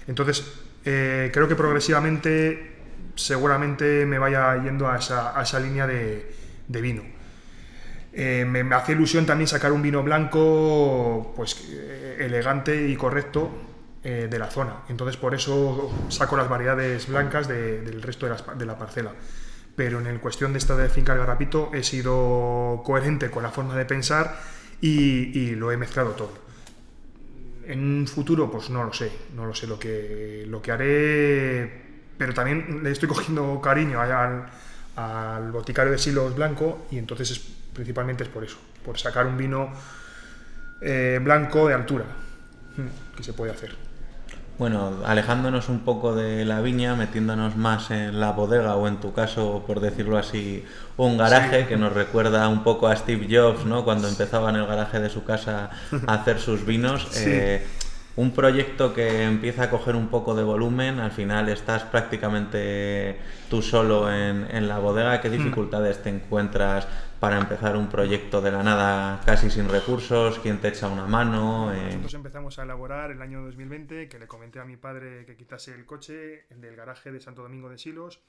Entonces, 0.06 0.44
eh, 0.84 1.30
creo 1.32 1.46
que 1.46 1.54
progresivamente, 1.54 2.78
seguramente 3.14 4.06
me 4.06 4.18
vaya 4.18 4.56
yendo 4.62 4.88
a 4.88 4.96
esa, 4.96 5.38
a 5.38 5.42
esa 5.42 5.60
línea 5.60 5.86
de, 5.86 6.34
de 6.66 6.80
vino. 6.80 7.19
Eh, 8.12 8.44
me, 8.46 8.64
me, 8.64 8.74
hace 8.74 8.92
ilusión 8.92 9.24
también 9.24 9.46
sacar 9.46 9.70
un 9.72 9.82
vino 9.82 10.02
blanco 10.02 11.32
pues 11.36 11.68
eh, 11.70 12.16
elegante 12.20 12.88
y 12.88 12.96
correcto 12.96 13.50
eh, 14.02 14.28
de 14.30 14.38
la 14.38 14.46
zona. 14.46 14.76
Entonces 14.88 15.18
por 15.18 15.34
eso 15.34 15.92
saco 16.08 16.34
las 16.34 16.48
variedades 16.48 17.06
blancas 17.06 17.46
de, 17.46 17.82
del 17.82 18.00
resto 18.00 18.26
de, 18.26 18.64
la 18.64 18.78
parcela. 18.78 19.12
Pero 19.76 20.00
en 20.00 20.06
el 20.06 20.20
cuestión 20.20 20.54
de 20.54 20.58
esta 20.58 20.74
de 20.74 20.88
finca 20.88 21.12
del 21.12 21.20
Garrapito 21.20 21.70
he 21.74 21.82
sido 21.82 22.80
coherente 22.82 23.30
con 23.30 23.42
la 23.42 23.50
forma 23.50 23.76
de 23.76 23.84
pensar 23.84 24.40
y, 24.80 25.50
lo 25.50 25.70
he 25.70 25.76
mezclado 25.76 26.12
todo. 26.12 26.32
En 27.66 27.84
un 27.84 28.06
futuro 28.06 28.50
pues 28.50 28.70
no 28.70 28.84
lo 28.84 28.92
sé, 28.94 29.12
no 29.36 29.44
lo 29.44 29.54
sé 29.54 29.66
lo 29.66 29.78
que, 29.78 30.44
lo 30.48 30.62
que 30.62 30.72
haré, 30.72 31.82
pero 32.16 32.32
también 32.32 32.82
le 32.82 32.92
estoy 32.92 33.08
cogiendo 33.10 33.60
cariño 33.60 34.00
al, 34.00 35.52
boticario 35.52 35.92
de 35.92 35.98
Silos 35.98 36.34
Blanco 36.34 36.86
y 36.90 36.96
entonces 36.96 37.32
es 37.32 37.59
principalmente 37.72 38.24
es 38.24 38.28
por 38.28 38.44
eso, 38.44 38.58
por 38.84 38.98
sacar 38.98 39.26
un 39.26 39.36
vino 39.36 39.70
eh, 40.80 41.18
blanco 41.22 41.68
de 41.68 41.74
altura, 41.74 42.04
hmm, 42.76 43.16
que 43.16 43.22
se 43.22 43.32
puede 43.32 43.52
hacer. 43.52 43.90
Bueno, 44.60 44.92
alejándonos 45.06 45.70
un 45.70 45.80
poco 45.80 46.14
de 46.14 46.44
la 46.44 46.60
viña, 46.60 46.94
metiéndonos 46.94 47.56
más 47.56 47.90
en 47.90 48.20
la 48.20 48.32
bodega 48.32 48.76
o 48.76 48.88
en 48.88 49.00
tu 49.00 49.14
caso, 49.14 49.64
por 49.66 49.80
decirlo 49.80 50.18
así, 50.18 50.66
un 50.98 51.16
garaje 51.16 51.62
sí. 51.62 51.66
que 51.66 51.78
nos 51.78 51.94
recuerda 51.94 52.46
un 52.46 52.62
poco 52.62 52.86
a 52.86 52.94
Steve 52.94 53.26
Jobs, 53.30 53.64
¿no? 53.64 53.86
Cuando 53.86 54.06
empezaba 54.06 54.50
en 54.50 54.56
el 54.56 54.66
garaje 54.66 55.00
de 55.00 55.08
su 55.08 55.24
casa 55.24 55.70
a 56.06 56.12
hacer 56.12 56.38
sus 56.38 56.66
vinos. 56.66 57.08
Sí. 57.10 57.24
Eh, 57.26 57.66
Un 58.16 58.32
proyecto 58.32 58.92
que 58.92 59.22
empieza 59.22 59.62
a 59.62 59.70
coger 59.70 59.96
un 59.96 60.08
poco 60.08 60.34
de 60.34 60.42
volumen, 60.42 60.98
al 60.98 61.12
final 61.12 61.48
estás 61.48 61.84
prácticamente 61.84 63.18
tú 63.48 63.62
solo 63.62 64.12
en, 64.12 64.68
la 64.68 64.78
bodega. 64.78 65.22
¿Qué 65.22 65.30
mm. 65.30 65.32
dificultades 65.32 66.02
te 66.02 66.10
encuentras 66.10 66.86
para 67.20 67.38
empezar 67.38 67.76
un 67.76 67.88
proyecto 67.88 68.40
de 68.40 68.50
la 68.50 68.62
nada 68.62 69.20
casi 69.24 69.50
sin 69.50 69.68
recursos? 69.68 70.38
¿Quién 70.38 70.58
te 70.58 70.68
echa 70.68 70.88
una 70.88 71.06
mano? 71.06 71.72
Eh, 71.72 71.84
Nosotros 71.84 72.14
empezamos 72.14 72.58
a 72.58 72.62
elaborar 72.62 73.10
el 73.10 73.22
año 73.22 73.42
2020, 73.42 74.08
que 74.08 74.18
le 74.18 74.26
comenté 74.26 74.58
a 74.58 74.64
mi 74.64 74.76
padre 74.76 75.26
que 75.26 75.36
quitase 75.36 75.74
el 75.74 75.84
coche 75.84 76.46
del 76.50 76.74
garaje 76.74 77.12
de 77.12 77.20
Santo 77.20 77.42
Domingo 77.42 77.68
de 77.68 77.78
Silos 77.78 78.20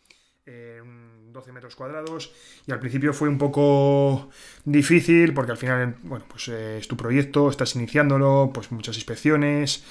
12 0.44 1.52
metros 1.52 1.76
cuadrados 1.76 2.32
y 2.66 2.72
al 2.72 2.80
principio 2.80 3.14
fue 3.14 3.30
un 3.30 3.38
poco 3.38 4.30
difícil 4.66 5.36
porque 5.36 5.52
al 5.52 5.58
final, 5.58 5.96
bueno, 6.02 6.26
pues 6.28 6.48
eh, 6.48 6.80
es 6.80 6.88
tu 6.88 6.98
proyecto, 6.98 7.50
estás 7.50 7.76
iniciándolo, 7.76 8.50
pues 8.52 8.72
muchas 8.72 8.96
inspecciones 8.96 9.84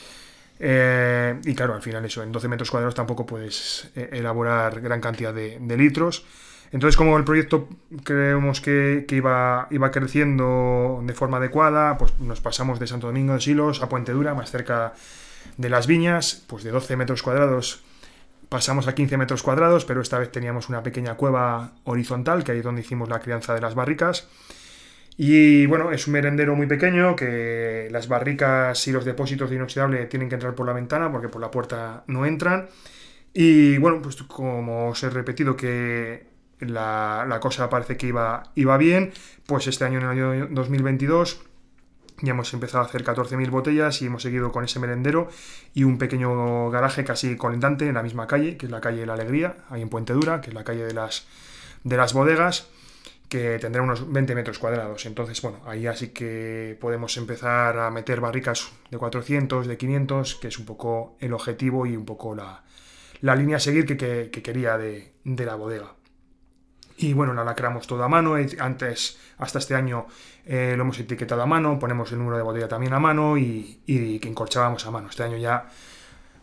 eh, 0.62 1.40
y 1.45 1.54
claro, 1.54 1.75
al 1.75 1.80
final 1.80 2.04
eso, 2.04 2.23
en 2.23 2.30
12 2.30 2.47
metros 2.49 2.71
cuadrados 2.71 2.95
tampoco 2.95 3.25
puedes 3.25 3.90
eh, 3.97 4.11
elaborar 4.12 4.80
gran 4.83 5.00
cantidad 5.00 5.33
de, 5.33 5.59
litros. 5.76 6.25
Entonces, 6.73 6.97
como 6.97 7.17
el 7.19 7.25
proyecto 7.25 7.69
creemos 8.05 8.61
que, 8.61 9.05
iba, 9.11 9.67
iba 9.71 9.91
creciendo 9.91 11.03
de 11.05 11.15
forma 11.15 11.39
adecuada, 11.39 11.99
pues 11.99 12.19
nos 12.21 12.41
pasamos 12.41 12.79
de 12.79 12.87
Santo 12.87 13.09
Domingo 13.09 13.35
de 13.35 13.41
Silos 13.41 13.83
a 13.83 13.89
Puente 13.89 14.12
Dura, 14.12 14.35
más 14.35 14.50
cerca 14.50 14.95
de 15.57 15.69
las 15.69 15.87
viñas, 15.87 16.45
pues 16.47 16.62
de 16.62 16.71
12 16.71 16.97
metros 16.97 17.23
cuadrados 17.23 17.83
pasamos 18.50 18.89
a 18.89 18.95
15 18.95 19.17
metros 19.17 19.43
cuadrados, 19.43 19.85
pero 19.87 20.03
esta 20.03 20.19
vez 20.19 20.31
teníamos 20.31 20.69
una 20.69 20.83
pequeña 20.83 21.15
cueva 21.15 21.73
horizontal, 21.85 22.43
que 22.43 22.53
ahí 22.53 22.59
es 22.59 22.65
donde 22.65 22.83
hicimos 22.83 23.09
la 23.09 23.21
crianza 23.21 23.55
de 23.55 23.61
las 23.61 23.77
barricas. 23.77 24.29
Y 25.17 25.67
bueno, 25.67 25.93
es 25.93 26.07
un 26.09 26.15
merendero 26.15 26.57
muy 26.57 26.67
pequeño, 26.67 27.15
que 27.15 27.89
las 27.93 28.09
barricas 28.09 28.87
y 28.89 28.93
los 28.93 29.05
depósitos 29.05 29.50
de 29.50 29.57
inoxidable 29.57 30.07
tienen 30.07 30.29
que 30.29 30.35
entrar 30.35 30.55
por 30.57 30.67
la 30.67 30.73
ventana, 30.73 31.12
porque 31.12 31.29
por 31.29 31.41
la 31.41 31.50
puerta 31.50 32.03
no 32.09 32.27
entran. 32.27 32.69
Y 33.33 33.79
bueno, 33.79 34.03
pues 34.03 34.17
como 34.25 34.89
os 34.89 35.03
he 35.05 35.11
repetido 35.11 35.57
que 35.57 36.29
la, 36.61 37.26
la 37.29 37.40
cosa 37.40 37.69
parece 37.69 37.97
que 37.97 38.07
iba, 38.07 38.45
iba 38.55 38.76
bien, 38.76 39.12
pues 39.47 39.67
este 39.67 39.85
año, 39.85 39.99
en 39.99 40.05
el 40.05 40.11
año 40.11 40.49
2022, 40.50 41.43
ya 42.23 42.33
hemos 42.33 42.52
empezado 42.52 42.85
a 42.85 42.87
hacer 42.87 43.05
14.000 43.05 43.50
botellas 43.50 44.02
y 44.02 44.07
hemos 44.07 44.23
seguido 44.23 44.52
con 44.52 44.64
ese 44.64 44.79
merendero 44.79 45.29
y 45.75 45.85
un 45.85 45.99
pequeño 45.99 46.71
garaje 46.71 47.05
casi 47.05 47.37
colindante 47.37 47.87
en 47.87 47.95
la 47.95 48.02
misma 48.02 48.26
calle, 48.26 48.57
que 48.57 48.67
es 48.67 48.73
la 48.73 48.81
calle 48.81 49.00
de 49.00 49.07
la 49.07 49.14
Alegría, 49.14 49.57
ahí 49.71 49.83
en 49.83 49.88
Puente 49.88 50.12
Dura, 50.12 50.40
que 50.40 50.50
es 50.50 50.55
la 50.55 50.64
calle 50.64 50.85
de 50.85 50.95
las, 50.95 51.26
de 51.85 51.97
las 51.97 52.12
bodegas, 52.12 52.69
que 53.29 53.59
tendrá 53.59 53.81
unos 53.83 54.12
20 54.12 54.35
metros 54.35 54.59
cuadrados. 54.59 55.07
Entonces, 55.07 55.40
bueno, 55.40 55.61
ahí 55.67 55.87
así 55.87 56.09
que 56.09 56.76
podemos 56.81 57.17
empezar 57.17 57.79
a 57.79 57.90
meter 57.90 58.21
barricas 58.21 58.71
de 58.90 58.99
400, 58.99 59.67
de 59.67 59.76
500, 59.76 60.35
que 60.35 60.49
es 60.49 60.59
un 60.59 60.67
poco 60.67 61.17
el 61.21 61.33
objetivo 61.33 61.87
y 61.87 61.97
un 61.97 62.05
poco 62.05 62.35
la, 62.35 62.64
línea 63.37 63.57
a 63.57 63.61
seguir 63.61 63.87
que, 63.87 64.31
quería 64.31 64.76
de, 64.76 65.12
de 65.25 65.47
la 65.47 65.55
bodega. 65.55 65.95
Y 67.02 67.14
bueno, 67.14 67.33
la 67.33 67.45
lacramos 67.45 67.87
todo 67.87 68.04
a 68.04 68.09
mano. 68.09 68.35
Antes, 68.59 69.19
hasta 69.38 69.59
este 69.59 69.75
año, 69.75 70.07
eh, 70.45 70.75
lo 70.76 70.83
hemos 70.83 70.99
etiquetado 70.99 71.40
a 71.40 71.47
mano, 71.47 71.78
ponemos 71.78 72.12
el 72.12 72.19
número 72.19 72.37
de 72.37 72.42
botella 72.42 72.69
también 72.69 72.92
a 72.92 72.99
mano 72.99 73.38
y, 73.38 73.80
que 73.87 74.28
encorchábamos 74.28 74.85
a 74.87 74.90
mano. 74.90 75.09
Este 75.09 75.23
año 75.23 75.38
ya, 75.38 75.66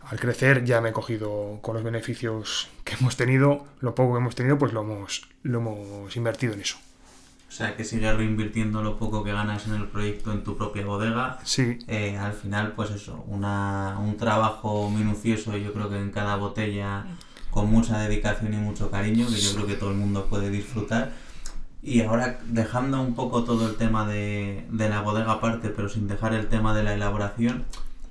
al 0.02 0.18
crecer, 0.18 0.64
ya 0.64 0.80
me 0.80 0.88
he 0.88 0.92
cogido 0.92 1.60
con 1.62 1.76
los 1.76 1.84
beneficios 1.84 2.70
que 2.82 2.94
hemos 2.94 3.16
tenido, 3.16 3.66
lo 3.78 3.94
poco 3.94 4.14
que 4.14 4.18
hemos 4.18 4.34
tenido, 4.34 4.58
pues 4.58 4.72
lo 4.72 4.80
hemos, 4.80 5.28
lo 5.44 5.58
hemos 5.60 6.16
invertido 6.16 6.54
en 6.54 6.62
eso. 6.62 6.78
O 7.48 7.52
sea, 7.52 7.76
que 7.76 7.84
sigues 7.84 8.16
reinvirtiendo 8.16 8.82
lo 8.82 8.98
poco 8.98 9.22
que 9.22 9.32
ganas 9.32 9.68
en 9.68 9.74
el 9.74 9.86
proyecto 9.86 10.32
en 10.32 10.42
tu 10.42 10.56
propia 10.56 10.84
bodega. 10.84 11.38
Sí. 11.44 11.78
Eh, 11.86 12.18
al 12.18 12.32
final, 12.32 12.72
pues 12.72 12.90
eso, 12.90 13.24
una, 13.28 13.96
un 14.00 14.16
trabajo 14.16 14.90
minucioso, 14.90 15.56
yo 15.56 15.72
creo 15.72 15.88
que 15.88 15.98
en 15.98 16.10
cada 16.10 16.34
botella 16.34 17.06
con 17.50 17.70
mucha 17.70 17.98
dedicación 17.98 18.54
y 18.54 18.56
mucho 18.56 18.90
cariño, 18.90 19.26
que 19.26 19.40
yo 19.40 19.54
creo 19.54 19.66
que 19.66 19.74
todo 19.74 19.90
el 19.90 19.96
mundo 19.96 20.26
puede 20.26 20.50
disfrutar. 20.50 21.12
Y 21.82 22.00
ahora 22.02 22.40
dejando 22.46 23.00
un 23.00 23.14
poco 23.14 23.44
todo 23.44 23.68
el 23.68 23.76
tema 23.76 24.06
de, 24.06 24.66
la 24.70 25.00
bodega 25.00 25.32
aparte, 25.32 25.68
pero 25.68 25.88
sin 25.88 26.08
dejar 26.08 26.34
el 26.34 26.48
tema 26.48 26.74
de 26.74 26.82
la 26.82 26.94
elaboración, 26.94 27.64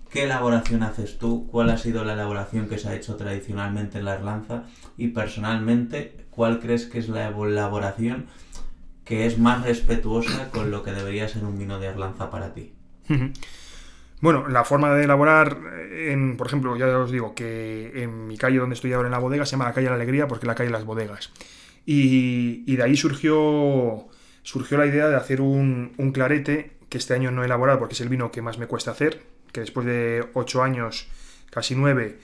¿qué 0.10 0.24
elaboración 0.24 0.84
haces 0.84 1.18
tú? 1.18 1.48
¿Cuál 1.52 1.70
ha 1.70 1.78
sido 1.78 2.04
la 2.04 2.14
elaboración 2.14 2.68
que 2.68 2.78
se 2.78 2.90
ha 2.90 2.96
hecho 2.96 3.16
tradicionalmente 3.18 4.00
en 4.00 4.06
la 4.06 4.16
Erlanza? 4.16 4.64
Y 4.98 5.10
personalmente, 5.10 6.26
¿cuál 6.30 6.60
crees 6.60 6.86
que 6.86 7.00
es 7.00 7.10
la 7.10 7.28
elaboración 7.28 8.28
que 9.04 9.26
es 9.26 9.38
más 9.38 9.64
respetuosa 9.64 10.50
con 10.50 10.72
lo 10.72 10.84
que 10.84 10.92
debería 10.92 11.30
ser 11.30 11.46
un 11.46 11.58
vino 11.58 11.80
de 11.80 11.88
Erlanza 11.88 12.30
para 12.30 12.54
ti? 12.54 12.74
Bueno, 14.20 14.48
la 14.48 14.64
forma 14.64 14.94
de 14.96 15.04
elaborar, 15.04 15.58
en, 15.92 16.38
por 16.38 16.48
ejemplo, 16.48 16.76
ya 16.76 16.88
os 16.98 17.12
digo 17.12 17.36
que 17.36 17.92
en 18.02 18.28
mi 18.28 18.38
calle 18.38 18.58
donde 18.58 18.74
estoy 18.74 18.94
ahora 18.94 19.08
en 19.08 19.12
la 19.12 19.20
bodega 19.20 19.46
se 19.46 19.52
llama 19.52 19.66
la 19.66 19.74
calle 19.74 19.86
de 19.86 19.92
la 19.92 19.96
Alegría 19.96 20.28
porque 20.28 20.46
es 20.46 20.48
la 20.48 20.56
calle 20.56 20.70
de 20.70 20.74
las 20.74 20.86
bodegas. 20.86 21.32
Y, 21.86 22.76
de 22.76 22.84
ahí 22.84 22.98
surgió, 22.98 24.08
surgió 24.42 24.78
la 24.78 24.88
idea 24.88 25.08
de 25.08 25.16
hacer 25.16 25.40
un, 25.40 25.94
clarete 26.14 26.72
que 26.90 26.98
este 26.98 27.14
año 27.14 27.32
no 27.32 27.44
he 27.44 27.46
elaborado 27.46 27.80
porque 27.80 27.94
es 27.94 28.02
el 28.02 28.10
vino 28.10 28.32
que 28.32 28.42
más 28.42 28.58
me 28.58 28.68
cuesta 28.68 28.92
hacer, 28.92 29.22
que 29.52 29.62
después 29.62 29.86
de 29.86 30.28
ocho 30.34 30.64
años, 30.64 31.08
casi 31.52 31.76
nueve, 31.76 32.18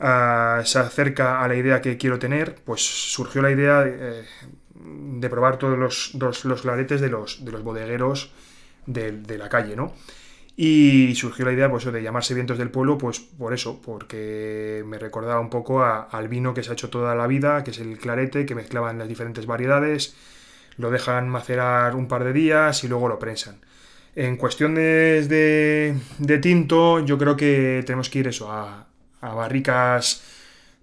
ah, 0.00 0.62
se 0.64 0.80
acerca 0.80 1.42
a 1.42 1.48
la 1.48 1.54
idea 1.54 1.80
que 1.80 1.96
quiero 1.96 2.18
tener, 2.18 2.56
pues 2.56 2.82
surgió 2.82 3.40
la 3.40 3.52
idea 3.52 3.84
de, 3.84 4.24
eh, 5.22 5.28
probar 5.30 5.58
todos 5.58 5.78
los, 5.78 6.14
los, 6.44 6.62
claretes 6.62 7.00
de 7.00 7.08
los, 7.08 7.44
de 7.44 7.52
los 7.52 7.62
bodegueros 7.62 8.32
de, 8.86 9.12
de 9.12 9.38
la 9.38 9.48
calle, 9.48 9.76
¿no? 9.76 9.94
Y 10.62 11.14
surgió 11.14 11.46
la 11.46 11.52
idea 11.52 11.70
pues, 11.70 11.90
de 11.90 12.02
llamarse 12.02 12.34
Vientos 12.34 12.58
del 12.58 12.68
Pueblo, 12.70 12.98
pues 12.98 13.18
por 13.18 13.54
eso, 13.54 13.80
porque 13.80 14.84
me 14.84 14.98
recordaba 14.98 15.40
un 15.40 15.48
poco 15.48 15.82
al 15.82 16.28
vino 16.28 16.52
que 16.52 16.62
se 16.62 16.68
ha 16.68 16.72
hecho 16.74 16.90
toda 16.90 17.14
la 17.14 17.26
vida, 17.26 17.64
que 17.64 17.70
es 17.70 17.78
el 17.78 17.96
clarete, 17.96 18.44
que 18.44 18.54
mezclaban 18.54 18.98
las 18.98 19.08
diferentes 19.08 19.46
variedades, 19.46 20.14
lo 20.76 20.90
dejan 20.90 21.30
macerar 21.30 21.96
un 21.96 22.08
par 22.08 22.24
de 22.24 22.34
días 22.34 22.84
y 22.84 22.88
luego 22.88 23.08
lo 23.08 23.18
prensan. 23.18 23.56
En 24.14 24.36
cuestiones 24.36 25.30
de, 25.30 25.96
de 26.18 26.38
tinto, 26.40 27.00
yo 27.06 27.16
creo 27.16 27.38
que 27.38 27.82
tenemos 27.86 28.10
que 28.10 28.18
ir 28.18 28.28
eso, 28.28 28.52
a, 28.52 28.86
a 29.22 29.32
barricas 29.32 30.22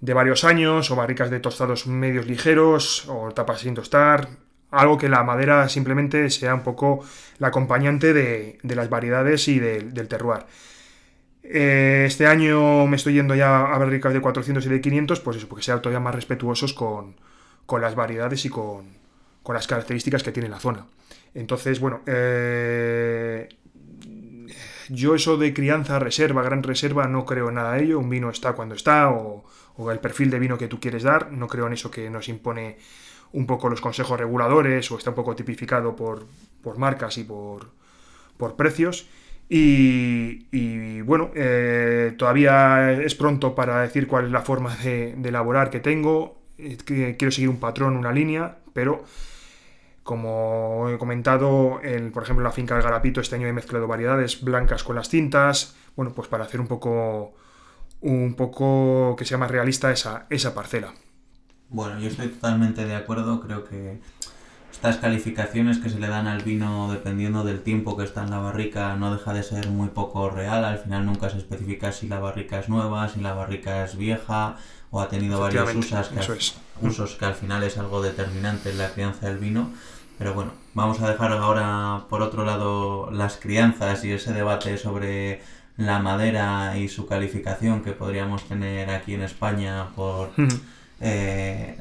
de 0.01 0.13
varios 0.15 0.43
años, 0.43 0.89
o 0.89 0.95
barricas 0.95 1.29
de 1.29 1.39
tostados 1.39 1.85
medios 1.85 2.25
ligeros, 2.25 3.07
o 3.09 3.31
tapas 3.31 3.59
sin 3.61 3.75
tostar, 3.75 4.27
algo 4.71 4.97
que 4.97 5.09
la 5.09 5.23
madera 5.23 5.69
simplemente 5.69 6.29
sea 6.29 6.53
un 6.53 6.63
poco 6.63 7.03
la 7.39 7.47
acompañante 7.47 8.13
de, 8.13 8.57
las 8.63 8.89
variedades 8.89 9.47
y 9.47 9.59
del 9.59 10.07
terroir. 10.07 10.43
Eh, 11.49 12.03
este 12.05 12.27
año 12.27 12.85
me 12.87 12.97
estoy 12.97 13.13
yendo 13.13 13.33
ya 13.33 13.73
a 13.73 13.77
barricas 13.77 14.13
de 14.13 14.19
400 14.19 14.65
y 14.65 14.69
de 14.69 14.81
500, 14.81 15.19
pues 15.21 15.37
eso, 15.37 15.47
porque 15.47 15.63
sean 15.63 15.81
todavía 15.81 16.01
más 16.01 16.13
respetuosos 16.13 16.73
con, 16.73 17.15
las 17.79 17.95
variedades 17.95 18.43
y 18.45 18.49
con, 18.49 18.97
las 19.47 19.67
características 19.67 20.23
que 20.23 20.33
tiene 20.33 20.49
la 20.49 20.59
zona. 20.59 20.85
Entonces, 21.33 21.79
bueno, 21.79 22.01
eh, 22.05 23.47
yo 24.89 25.15
eso 25.15 25.37
de 25.37 25.53
crianza, 25.53 25.99
reserva, 25.99 26.41
gran 26.41 26.63
reserva, 26.63 27.07
no 27.07 27.25
creo 27.25 27.49
nada 27.51 27.73
de 27.73 27.83
ello. 27.83 27.99
Un 27.99 28.09
vino 28.09 28.29
está 28.29 28.53
cuando 28.53 28.75
está, 28.75 29.09
o 29.09 29.45
el 29.91 29.99
perfil 29.99 30.29
de 30.29 30.39
vino 30.39 30.57
que 30.57 30.67
tú 30.67 30.81
quieres 30.81 31.03
dar, 31.03 31.31
no 31.31 31.47
creo 31.47 31.67
en 31.67 31.73
eso 31.73 31.89
que 31.89 32.09
nos 32.09 32.27
impone 32.27 32.77
un 33.33 33.45
poco 33.45 33.69
los 33.69 33.81
consejos 33.81 34.19
reguladores 34.19 34.91
o 34.91 34.97
está 34.97 35.11
un 35.11 35.15
poco 35.15 35.35
tipificado 35.35 35.95
por, 35.95 36.25
marcas 36.77 37.17
y 37.17 37.23
por, 37.23 37.69
por 38.37 38.55
precios. 38.55 39.07
Y, 39.49 41.01
bueno, 41.01 41.31
eh, 41.35 42.13
todavía 42.17 42.91
es 42.91 43.15
pronto 43.15 43.55
para 43.55 43.81
decir 43.81 44.07
cuál 44.07 44.25
es 44.25 44.31
la 44.31 44.41
forma 44.41 44.75
de, 44.75 45.13
elaborar 45.23 45.69
que 45.69 45.79
tengo. 45.79 46.37
quiero 46.85 47.31
seguir 47.31 47.49
un 47.49 47.59
patrón, 47.59 47.95
una 47.95 48.11
línea, 48.11 48.57
pero 48.73 49.03
como 50.03 50.89
he 50.89 50.97
comentado, 50.97 51.81
el, 51.83 52.11
por 52.11 52.23
ejemplo, 52.23 52.43
la 52.43 52.51
finca 52.51 52.75
del 52.75 52.83
Garapito 52.83 53.21
este 53.21 53.35
año 53.35 53.47
he 53.47 53.53
mezclado 53.53 53.87
variedades 53.87 54.41
blancas 54.41 54.83
con 54.83 54.95
las 54.95 55.09
tintas. 55.09 55.75
Bueno, 55.95 56.13
pues 56.13 56.27
para 56.27 56.45
hacer 56.45 56.61
un 56.61 56.67
poco, 56.67 57.33
un 58.01 58.35
poco 58.35 59.15
que 59.17 59.25
sea 59.25 59.37
más 59.37 59.51
realista 59.51 59.91
esa, 59.91 60.25
esa 60.29 60.53
parcela. 60.53 60.93
Bueno, 61.69 61.99
yo 61.99 62.07
estoy 62.07 62.29
totalmente 62.29 62.85
de 62.85 62.95
acuerdo. 62.95 63.41
Creo 63.41 63.65
que 63.65 63.99
estas 64.71 64.97
calificaciones 64.97 65.79
que 65.79 65.89
se 65.89 65.99
le 65.99 66.07
dan 66.07 66.27
al 66.27 66.43
vino 66.43 66.91
dependiendo 66.91 67.43
del 67.43 67.61
tiempo 67.61 67.97
que 67.97 68.03
está 68.03 68.23
en 68.23 68.29
la 68.29 68.39
barrica 68.39 68.95
no 68.95 69.11
deja 69.13 69.33
de 69.33 69.43
ser 69.43 69.69
muy 69.69 69.89
poco 69.89 70.29
real. 70.29 70.63
Al 70.63 70.77
final 70.77 71.05
nunca 71.05 71.29
se 71.29 71.37
especifica 71.37 71.91
si 71.91 72.07
la 72.07 72.19
barrica 72.19 72.59
es 72.59 72.69
nueva, 72.69 73.09
si 73.09 73.19
la 73.19 73.33
barrica 73.33 73.83
es 73.83 73.97
vieja 73.97 74.55
o 74.91 75.01
ha 75.01 75.09
tenido 75.09 75.39
varios 75.39 75.73
usos 75.75 76.09
que, 76.09 76.19
al, 76.19 76.87
usos 76.87 77.15
que 77.15 77.25
al 77.25 77.35
final 77.35 77.63
es 77.63 77.77
algo 77.77 78.01
determinante 78.01 78.69
en 78.71 78.77
la 78.77 78.89
crianza 78.89 79.27
del 79.27 79.37
vino. 79.37 79.71
Pero 80.17 80.33
bueno, 80.33 80.51
vamos 80.73 81.01
a 81.01 81.09
dejar 81.09 81.31
ahora 81.33 82.05
por 82.09 82.21
otro 82.21 82.45
lado 82.45 83.11
las 83.11 83.37
crianzas 83.37 84.03
y 84.05 84.11
ese 84.11 84.33
debate 84.33 84.77
sobre 84.77 85.41
la 85.75 85.99
madera 85.99 86.77
y 86.77 86.87
su 86.87 87.05
calificación 87.05 87.83
que 87.83 87.91
podríamos 87.91 88.47
tener 88.47 88.89
aquí 88.89 89.13
en 89.13 89.21
España 89.21 89.87
por... 89.95 90.31
Eh, 90.99 91.77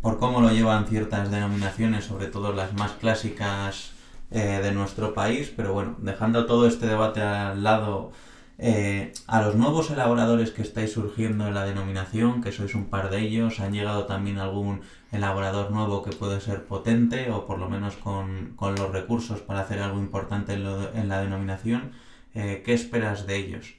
por 0.00 0.18
cómo 0.18 0.40
lo 0.40 0.50
llevan 0.50 0.86
ciertas 0.86 1.30
denominaciones, 1.30 2.04
sobre 2.04 2.26
todo 2.26 2.52
las 2.52 2.74
más 2.74 2.92
clásicas 2.92 3.92
eh, 4.30 4.60
de 4.62 4.72
nuestro 4.72 5.14
país, 5.14 5.52
pero 5.56 5.72
bueno, 5.72 5.96
dejando 5.98 6.46
todo 6.46 6.66
este 6.66 6.86
debate 6.86 7.20
al 7.22 7.62
lado, 7.62 8.12
Eh, 8.58 9.12
a 9.26 9.42
los 9.42 9.54
nuevos 9.54 9.90
elaboradores 9.90 10.50
que 10.50 10.62
estáis 10.62 10.92
surgiendo 10.92 11.46
en 11.46 11.52
la 11.52 11.66
denominación, 11.66 12.40
que 12.42 12.52
sois 12.52 12.74
un 12.74 12.86
par 12.88 13.10
de 13.10 13.20
ellos, 13.20 13.60
¿han 13.60 13.74
llegado 13.74 14.06
también 14.06 14.38
algún 14.38 14.80
elaborador 15.12 15.70
nuevo 15.70 16.02
que 16.02 16.16
puede 16.16 16.40
ser 16.40 16.64
potente 16.64 17.30
o 17.30 17.44
por 17.44 17.58
lo 17.58 17.68
menos 17.68 17.96
con, 17.96 18.56
los 18.58 18.92
recursos 18.92 19.40
para 19.40 19.60
hacer 19.60 19.80
algo 19.80 19.98
importante 19.98 20.54
en, 20.54 21.08
la 21.08 21.20
denominación? 21.20 21.92
¿Qué 22.32 22.72
esperas 22.72 23.26
de 23.26 23.36
ellos? 23.36 23.74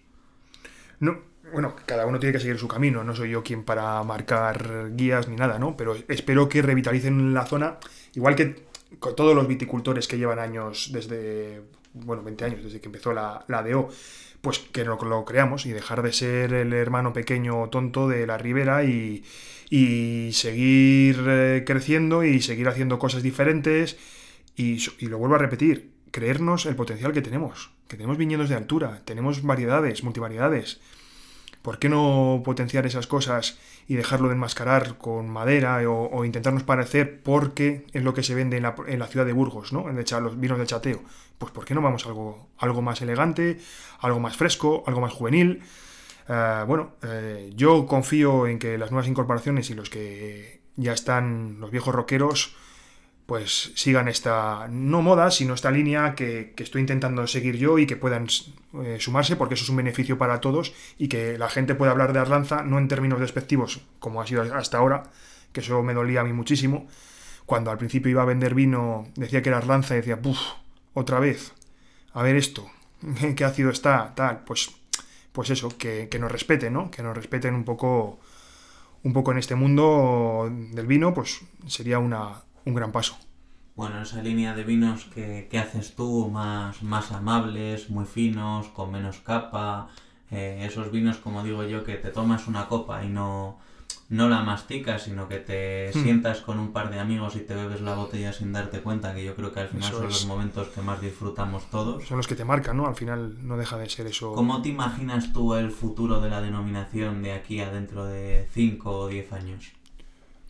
No, 0.99 1.21
bueno, 1.51 1.75
cada 1.85 2.05
uno 2.05 2.19
tiene 2.19 2.33
que 2.33 2.39
seguir 2.39 2.57
su 2.57 2.67
camino, 2.67 3.03
no 3.03 3.15
soy 3.15 3.31
yo 3.31 3.43
quien 3.43 3.63
para 3.63 4.03
marcar 4.03 4.91
guías 4.95 5.27
ni 5.27 5.35
nada, 5.35 5.59
¿no? 5.59 5.77
Pero 5.77 5.95
espero 6.07 6.49
que 6.49 6.61
revitalicen 6.61 7.33
la 7.33 7.45
zona, 7.45 7.77
igual 8.13 8.35
que 8.35 8.67
todos 9.15 9.35
los 9.35 9.47
viticultores 9.47 10.07
que 10.07 10.17
llevan 10.17 10.39
años 10.39 10.89
desde, 10.91 11.61
bueno, 11.93 12.23
20 12.23 12.45
años, 12.45 12.63
desde 12.63 12.79
que 12.79 12.87
empezó 12.87 13.13
la, 13.13 13.43
la 13.47 13.63
DO 13.63 13.89
pues 14.41 14.59
que 14.59 14.85
lo, 14.85 14.97
lo, 15.03 15.25
creamos 15.25 15.65
y 15.65 15.71
dejar 15.71 16.01
de 16.03 16.13
ser 16.13 16.53
el 16.53 16.73
hermano 16.73 17.13
pequeño 17.13 17.69
tonto 17.69 18.07
de 18.07 18.27
la 18.27 18.37
ribera 18.37 18.83
y, 18.83 19.23
seguir 20.31 21.21
eh, 21.27 21.63
creciendo 21.65 22.23
y 22.23 22.41
seguir 22.41 22.67
haciendo 22.69 22.99
cosas 22.99 23.23
diferentes 23.23 23.97
y, 24.55 24.77
y, 24.99 25.07
lo 25.07 25.17
vuelvo 25.17 25.35
a 25.35 25.39
repetir, 25.39 25.89
creernos 26.11 26.65
el 26.65 26.75
potencial 26.75 27.11
que 27.11 27.21
tenemos, 27.21 27.71
que 27.87 27.97
tenemos 27.97 28.17
viñedos 28.17 28.47
de 28.49 28.55
altura, 28.55 29.01
tenemos 29.03 29.43
variedades, 29.43 30.03
multivariedades. 30.03 30.79
¿Por 31.67 31.79
qué 31.79 31.89
no 31.89 32.43
potenciar 32.45 32.85
esas 32.85 33.07
cosas 33.07 33.57
y 33.89 33.95
dejarlo 33.95 34.29
de 34.29 34.35
enmascarar 34.35 34.97
con 34.97 35.27
madera 35.27 35.81
o, 35.89 36.23
intentarnos 36.23 36.63
parecer 36.63 37.21
porque 37.21 37.85
es 37.91 38.03
lo 38.03 38.13
que 38.13 38.23
se 38.23 38.35
vende 38.35 38.55
en 38.55 38.63
la, 38.63 39.07
ciudad 39.07 39.25
de 39.25 39.33
Burgos, 39.33 39.73
¿no? 39.73 39.89
En 39.89 39.97
los 39.97 40.39
vinos 40.39 40.57
del 40.59 40.67
chateo. 40.67 41.01
Pues 41.37 41.51
¿por 41.51 41.65
qué 41.65 41.75
no 41.75 41.81
vamos 41.81 42.05
a 42.05 42.07
algo, 42.07 42.47
algo 42.57 42.81
más 42.81 43.01
elegante, 43.01 43.59
algo 43.99 44.21
más 44.21 44.37
fresco, 44.37 44.85
algo 44.87 45.01
más 45.01 45.11
juvenil? 45.11 45.61
Eh, 46.29 46.63
bueno, 46.65 46.93
eh, 47.03 47.51
yo 47.53 47.85
confío 47.85 48.47
en 48.47 48.59
que 48.59 48.77
las 48.77 48.91
nuevas 48.91 49.09
incorporaciones 49.09 49.69
y 49.69 49.73
los 49.73 49.89
que 49.89 50.61
ya 50.77 50.93
están, 50.93 51.59
los 51.59 51.69
viejos 51.69 51.93
rockeros, 51.93 52.55
pues 53.27 53.73
sigan 53.75 54.07
esta, 54.07 54.69
no 54.69 55.01
moda, 55.01 55.31
sino 55.31 55.53
esta 55.53 55.69
línea 55.69 56.15
que, 56.15 56.53
estoy 56.57 56.79
intentando 56.79 57.27
seguir 57.27 57.57
yo 57.57 57.77
y 57.77 57.85
que 57.85 57.97
puedan 57.97 58.27
eh, 58.81 58.97
sumarse, 59.01 59.35
porque 59.35 59.55
eso 59.55 59.65
es 59.65 59.69
un 59.69 59.75
beneficio 59.75 60.17
para 60.17 60.39
todos 60.39 60.73
y 60.97 61.09
que 61.09 61.37
la 61.37 61.49
gente 61.49 61.75
pueda 61.75 61.91
hablar 61.91 62.13
de 62.13 62.19
Arlanza 62.19 62.63
no 62.63 62.79
en 62.79 62.87
términos 62.87 63.19
despectivos, 63.19 63.81
como 63.99 64.21
ha 64.21 64.27
sido 64.27 64.43
hasta 64.55 64.77
ahora, 64.77 65.03
que 65.51 65.59
eso 65.59 65.83
me 65.83 65.93
dolía 65.93 66.21
a 66.21 66.23
mí 66.23 66.31
muchísimo. 66.31 66.87
Cuando 67.45 67.69
al 67.69 67.77
principio 67.77 68.09
iba 68.09 68.21
a 68.21 68.25
vender 68.25 68.55
vino, 68.55 69.09
decía 69.15 69.41
que 69.41 69.49
era 69.49 69.57
Arlanza 69.57 69.93
y 69.95 69.97
decía, 69.97 70.21
¡puf! 70.21 70.39
Otra 70.93 71.19
vez, 71.19 71.51
a 72.13 72.23
ver 72.23 72.37
esto, 72.37 72.71
qué 73.35 73.43
ácido 73.43 73.71
está, 73.71 74.15
tal, 74.15 74.45
pues, 74.45 74.71
pues 75.33 75.49
eso, 75.49 75.77
que, 75.77 76.09
nos 76.17 76.31
respeten, 76.31 76.71
¿no? 76.71 76.89
Que 76.89 77.03
nos 77.03 77.15
respeten 77.15 77.55
un 77.55 77.65
poco, 77.65 78.19
un 79.03 79.11
poco 79.11 79.33
en 79.33 79.37
este 79.37 79.55
mundo 79.55 80.49
del 80.49 80.87
vino, 80.87 81.13
pues 81.13 81.41
sería 81.67 81.99
una, 81.99 82.46
un 82.67 82.75
gran 82.75 82.91
paso. 82.91 83.17
Bueno, 83.75 84.01
esa 84.01 84.21
línea 84.23 84.55
de 84.55 84.63
vinos 84.63 85.05
que, 85.05 85.47
haces 85.59 85.95
tú, 85.95 86.29
más, 86.29 86.81
más 86.81 87.11
amables, 87.11 87.89
muy 87.89 88.05
finos, 88.05 88.67
con 88.69 88.91
menos 88.91 89.19
capa, 89.19 89.89
eh, 90.31 90.65
esos 90.67 90.91
vinos, 90.91 91.17
como 91.17 91.43
digo 91.43 91.63
yo, 91.63 91.83
que 91.83 91.95
te 91.95 92.09
tomas 92.09 92.47
una 92.47 92.67
copa 92.67 93.03
y 93.03 93.09
no, 93.09 93.59
no 94.09 94.29
la 94.29 94.41
masticas, 94.41 95.03
sino 95.03 95.27
que 95.27 95.37
te 95.37 95.91
hmm. 95.93 96.03
sientas 96.03 96.41
con 96.41 96.59
un 96.59 96.71
par 96.71 96.89
de 96.89 96.99
amigos 96.99 97.35
y 97.35 97.41
te 97.41 97.53
bebes 97.53 97.81
la 97.81 97.93
botella 97.93 98.33
sin 98.33 98.51
darte 98.51 98.81
cuenta, 98.81 99.13
que 99.13 99.23
yo 99.23 99.35
creo 99.35 99.51
que 99.51 99.59
al 99.59 99.67
final 99.67 99.91
son 99.91 100.03
los 100.05 100.25
momentos 100.25 100.69
que 100.69 100.81
más 100.81 100.99
disfrutamos 100.99 101.69
todos. 101.69 102.03
Son 102.07 102.17
los 102.17 102.27
que 102.27 102.35
te 102.35 102.45
marcan, 102.45 102.77
¿no? 102.77 102.87
Al 102.87 102.95
final 102.95 103.47
no 103.47 103.57
deja 103.57 103.77
de 103.77 103.87
ser 103.89 104.07
eso. 104.07 104.33
¿Cómo 104.33 104.61
te 104.63 104.69
imaginas 104.69 105.31
tú 105.33 105.53
el 105.53 105.69
futuro 105.69 106.19
de 106.19 106.29
la 106.31 106.41
denominación 106.41 107.21
de 107.21 107.33
aquí 107.33 107.61
a 107.61 107.69
dentro 107.69 108.05
de 108.05 108.47
5 108.53 108.89
o 108.89 109.07
10 109.07 109.33
años? 109.33 109.71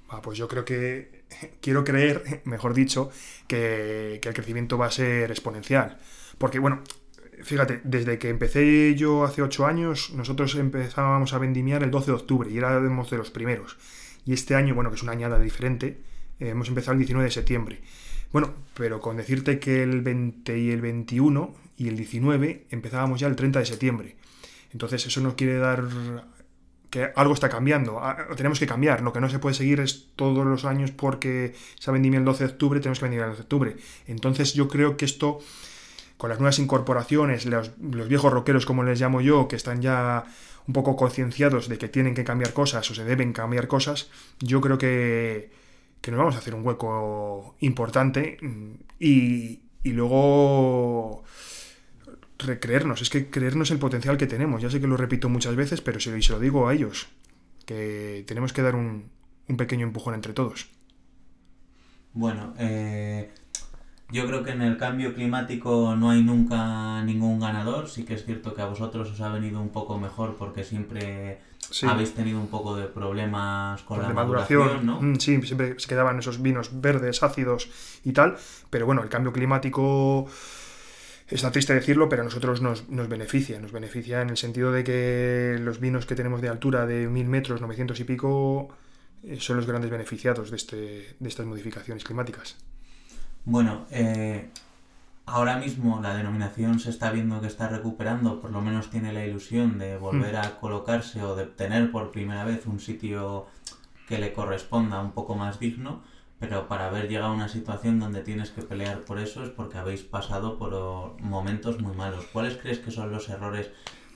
Ah, 0.10 0.22
pues 0.22 0.38
yo 0.38 0.48
creo 0.48 0.64
que 0.64 1.24
quiero 1.62 1.84
creer, 1.84 2.42
mejor 2.46 2.74
dicho, 2.74 3.12
que, 3.48 4.16
el 4.24 4.34
crecimiento 4.34 4.78
va 4.78 4.88
a 4.88 4.92
ser 4.92 5.32
exponencial. 5.32 5.98
Porque, 6.38 6.60
bueno, 6.60 6.82
fíjate, 7.44 7.82
desde 7.84 8.18
que 8.18 8.30
empecé 8.30 8.96
yo 8.96 9.24
hace 9.24 9.42
ocho 9.42 9.66
años, 9.66 10.12
nosotros 10.14 10.56
empezábamos 10.56 11.34
a 11.34 11.38
vendimiar 11.40 11.84
el 11.84 11.92
12 11.92 12.12
de 12.12 12.18
octubre 12.18 12.50
y 12.50 12.58
éramos 12.58 13.10
de 13.10 13.18
los 13.18 13.32
primeros. 13.32 13.78
Y 14.26 14.34
este 14.34 14.56
año, 14.56 14.76
bueno, 14.76 14.90
que 14.90 14.96
es 14.96 15.04
una 15.04 15.14
añada 15.14 15.40
diferente, 15.40 16.00
eh, 16.40 16.50
hemos 16.50 16.68
empezado 16.70 16.94
el 16.94 17.00
19 17.00 17.26
de 17.26 17.32
septiembre. 17.32 17.82
Bueno, 18.32 18.54
pero 18.76 19.00
con 19.00 19.18
decirte 19.18 19.60
que 19.60 19.84
el 19.84 20.02
20 20.02 20.58
y 20.58 20.72
el 20.72 20.82
21 20.82 21.56
y 21.78 21.88
el 21.88 21.96
19 21.96 22.66
empezábamos 22.70 23.20
ya 23.20 23.28
el 23.28 23.36
30 23.36 23.60
de 23.60 23.66
septiembre. 23.66 24.16
Entonces 24.74 25.06
eso 25.06 25.22
nos 25.22 25.36
quiere 25.36 25.58
dar 25.58 25.84
algo 27.16 27.34
está 27.34 27.50
cambiando, 27.50 28.02
tenemos 28.36 28.60
que 28.60 28.68
cambiar, 28.68 29.02
lo 29.02 29.14
que 29.14 29.20
no 29.20 29.30
se 29.30 29.40
puede 29.40 29.56
seguir 29.56 29.80
es 29.80 30.08
todos 30.16 30.46
los 30.46 30.66
años 30.66 30.92
porque 30.92 31.56
se 31.80 31.90
ha 31.90 31.94
vendido 31.94 32.18
el 32.18 32.26
12 32.26 32.46
de 32.46 32.50
octubre, 32.52 32.80
tenemos 32.80 33.00
que 33.00 33.06
vender 33.06 33.22
el 33.22 33.30
12 33.30 33.38
de 33.38 33.44
octubre. 33.44 33.78
Entonces 34.08 34.54
yo 34.54 34.68
creo 34.68 34.98
que 34.98 35.06
esto, 35.06 35.40
con 36.18 36.30
las 36.30 36.40
nuevas 36.40 36.60
incorporaciones, 36.60 37.46
los, 37.46 37.72
viejos 37.80 38.32
rockeros 38.32 38.66
como 38.66 38.84
les 38.84 39.00
llamo 39.00 39.22
yo, 39.22 39.48
que 39.48 39.56
están 39.56 39.82
ya 39.82 40.26
un 40.68 40.74
poco 40.74 40.96
concienciados 40.96 41.70
de 41.70 41.78
que 41.78 41.88
tienen 41.88 42.14
que 42.14 42.24
cambiar 42.24 42.54
cosas 42.54 42.90
o 42.92 42.96
se 42.96 43.04
deben 43.04 43.34
cambiar 43.34 43.68
cosas, 43.68 44.10
yo 44.40 44.62
creo 44.62 44.78
que, 44.78 45.50
que 46.02 46.12
nos 46.12 46.18
vamos 46.18 46.36
a 46.36 46.40
hacer 46.40 46.56
un 46.56 46.66
hueco 46.66 47.56
importante 47.60 48.38
y, 49.00 49.62
y 49.84 49.92
luego 49.92 51.24
recreernos, 52.40 53.02
es 53.02 53.10
que 53.10 53.30
creernos 53.30 53.72
el 53.72 53.80
potencial 53.80 54.18
que 54.18 54.28
tenemos. 54.28 54.62
Ya 54.62 54.70
sé 54.70 54.80
que 54.80 54.88
lo 54.88 54.98
repito 54.98 55.30
muchas 55.30 55.56
veces, 55.56 55.82
pero 55.82 56.00
se, 56.00 56.22
se 56.22 56.32
lo 56.32 56.40
digo 56.40 56.68
a 56.68 56.74
ellos, 56.74 57.08
que 57.66 58.24
tenemos 58.28 58.54
que 58.54 58.62
dar 58.62 58.76
un, 58.76 59.10
pequeño 59.58 59.86
empujón 59.86 60.14
entre 60.14 60.34
todos. 60.34 60.68
Bueno, 62.14 62.54
eh, 62.58 63.30
yo 64.10 64.26
creo 64.26 64.44
que 64.44 64.52
en 64.52 64.62
el 64.62 64.78
cambio 64.78 65.14
climático 65.14 65.96
no 65.96 66.10
hay 66.10 66.24
nunca 66.24 67.04
ningún 67.04 67.40
ganador. 67.40 67.90
Sí 67.90 68.04
que 68.06 68.14
es 68.16 68.26
cierto 68.26 68.54
que 68.54 68.62
a 68.62 68.66
vosotros 68.66 69.12
os 69.12 69.22
ha 69.22 69.30
venido 69.30 69.62
un 69.62 69.70
poco 69.70 70.00
mejor 70.00 70.36
porque 70.38 70.64
siempre 70.64 71.40
habéis 71.84 72.14
tenido 72.14 72.40
un 72.40 72.48
poco 72.48 72.76
de 72.76 72.88
problemas 72.88 73.82
con 73.84 74.02
la 74.02 74.10
maduración, 74.10 74.86
¿no? 74.86 75.02
Mm, 75.02 75.16
sí, 75.18 75.42
siempre 75.42 75.78
se 75.78 75.88
quedaban 75.88 76.18
esos 76.20 76.42
vinos 76.42 76.70
verdes, 76.82 77.22
ácidos 77.22 77.70
y 78.04 78.14
tal. 78.14 78.38
Pero 78.70 78.86
bueno, 78.86 79.04
el 79.04 79.10
cambio 79.10 79.34
climático 79.34 80.28
Está 81.30 81.52
triste 81.52 81.74
decirlo, 81.74 82.08
pero 82.08 82.22
a 82.22 82.26
nosotros 82.26 82.62
nos, 82.62 82.88
nos, 82.88 83.10
beneficia. 83.10 83.60
Nos 83.60 83.74
beneficia 83.74 84.22
en 84.22 84.30
el 84.30 84.38
sentido 84.38 84.72
de 84.72 84.84
que 84.84 85.58
los 85.60 85.80
vinos 85.80 86.06
que 86.06 86.16
tenemos 86.16 86.42
de 86.42 86.48
altura 86.48 86.86
de 86.86 87.08
1000 87.08 87.28
metros, 87.28 87.60
900 87.60 88.00
y 88.00 88.04
pico, 88.06 88.70
eh, 89.24 89.38
son 89.40 89.58
los 89.58 89.68
grandes 89.68 89.92
beneficiados 89.92 90.52
de, 90.52 90.56
este, 90.56 90.76
de 91.20 91.30
estas 91.30 91.46
modificaciones 91.46 92.06
climáticas. 92.06 92.56
Bueno, 93.44 93.86
eh, 93.92 94.50
ahora 95.26 95.58
mismo 95.58 96.00
la 96.02 96.16
denominación 96.16 96.80
se 96.80 96.90
está 96.90 97.12
viendo 97.12 97.42
que 97.42 97.48
está 97.48 97.68
recuperando, 97.68 98.40
por 98.40 98.52
lo 98.52 98.62
menos 98.62 98.90
tiene 98.90 99.12
la 99.12 99.26
ilusión 99.26 99.80
de 99.80 99.98
volver 99.98 100.36
hmm. 100.36 100.46
a 100.46 100.60
colocarse 100.60 101.22
o 101.24 101.36
de 101.36 101.44
obtener 101.44 101.92
por 101.92 102.12
primera 102.12 102.46
vez 102.46 102.66
un 102.68 102.80
sitio 102.80 103.48
que 104.08 104.18
le 104.18 104.32
corresponda 104.32 105.02
un 105.02 105.12
poco 105.12 105.36
más 105.36 105.60
digno 105.60 106.04
pero 106.40 106.68
para 106.68 106.88
haber 106.88 107.08
llegado 107.10 107.32
a 107.32 107.36
una 107.36 107.50
situación 107.50 108.00
donde 108.00 108.22
tienes 108.22 108.52
que 108.52 108.62
pelear 108.62 109.02
por 109.02 109.20
eso 109.20 109.44
es 109.44 109.50
porque 109.50 109.78
habéis 109.78 110.04
pasado 110.04 110.58
por 110.58 111.20
momentos 111.22 111.82
muy 111.82 111.96
malos. 111.96 112.26
¿Cuáles 112.32 112.58
crees 112.58 112.80
que 112.80 112.92
son 112.92 113.12
los 113.12 113.30
errores 113.30 113.72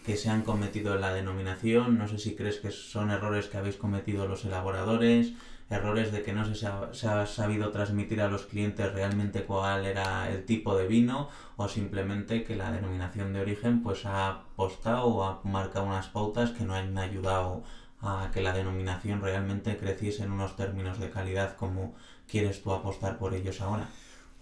que 0.06 0.18
se 0.18 0.30
han 0.30 0.44
cometido 0.44 0.96
en 0.96 1.02
la 1.02 1.14
denominación? 1.14 1.98
No 1.98 2.08
sé 2.08 2.20
si 2.20 2.36
crees 2.36 2.60
que 2.60 2.72
son 2.72 3.10
errores 3.10 3.48
que 3.48 3.58
habéis 3.58 3.76
cometido 3.76 4.28
los 4.28 4.46
elaboradores, 4.46 5.34
errores 5.72 6.12
de 6.12 6.22
que 6.22 6.34
no 6.34 6.46
se 6.54 6.68
ha, 6.68 6.94
se 6.94 7.08
ha 7.08 7.26
sabido 7.26 7.72
transmitir 7.72 8.22
a 8.22 8.28
los 8.28 8.46
clientes 8.46 8.94
realmente 8.94 9.44
cuál 9.44 9.86
era 9.86 10.30
el 10.30 10.46
tipo 10.46 10.76
de 10.76 10.86
vino 10.86 11.30
o 11.56 11.68
simplemente 11.68 12.44
que 12.44 12.56
la 12.56 12.72
denominación 12.72 13.34
de 13.34 13.42
origen 13.42 13.82
pues 13.82 14.06
ha 14.06 14.28
apostado 14.28 15.06
o 15.06 15.24
ha 15.24 15.40
marcado 15.44 15.86
unas 15.86 16.08
pautas 16.08 16.52
que 16.52 16.66
no 16.66 16.76
han 16.76 16.98
ayudado 16.98 17.64
a 18.02 18.30
que 18.34 18.42
la 18.42 18.54
denominación 18.54 19.22
realmente 19.22 19.78
creciese 19.78 20.24
en 20.24 20.32
unos 20.32 20.56
términos 20.56 21.00
de 21.00 21.10
calidad 21.10 21.56
como 21.56 21.96
quieres 22.28 22.62
tú 22.64 22.72
apostar 22.74 23.18
por 23.18 23.34
ellos 23.34 23.62
ahora? 23.62 23.88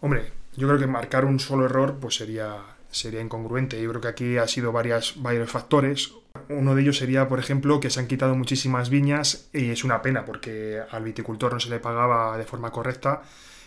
Hombre, 0.02 0.32
yo 0.56 0.68
creo 0.68 0.80
que 0.80 0.88
marcar 0.88 1.26
un 1.26 1.40
solo 1.40 1.66
error 1.66 1.98
pues 2.00 2.16
sería, 2.16 2.58
sería 2.90 3.22
incongruente. 3.22 3.82
Yo 3.82 3.90
creo 3.90 4.02
que 4.02 4.08
aquí 4.08 4.38
ha 4.38 4.48
sido 4.48 4.72
varias, 4.72 5.22
varios 5.22 5.52
factores. 5.52 6.14
Uno 6.48 6.76
de 6.76 6.82
ellos 6.84 6.98
sería, 6.98 7.28
por 7.28 7.40
ejemplo, 7.40 7.80
que 7.80 7.90
se 7.90 8.00
han 8.00 8.08
quitado 8.08 8.36
muchísimas 8.36 8.90
viñas 8.90 9.50
y 9.54 9.72
es 9.72 9.84
una 9.84 10.02
pena 10.02 10.26
porque 10.26 10.82
al 10.90 11.04
viticultor 11.04 11.54
no 11.54 11.60
se 11.60 11.70
le 11.70 11.80
pagaba 11.80 12.38
de 12.38 12.46
forma 12.46 12.72
correcta. 12.72 13.24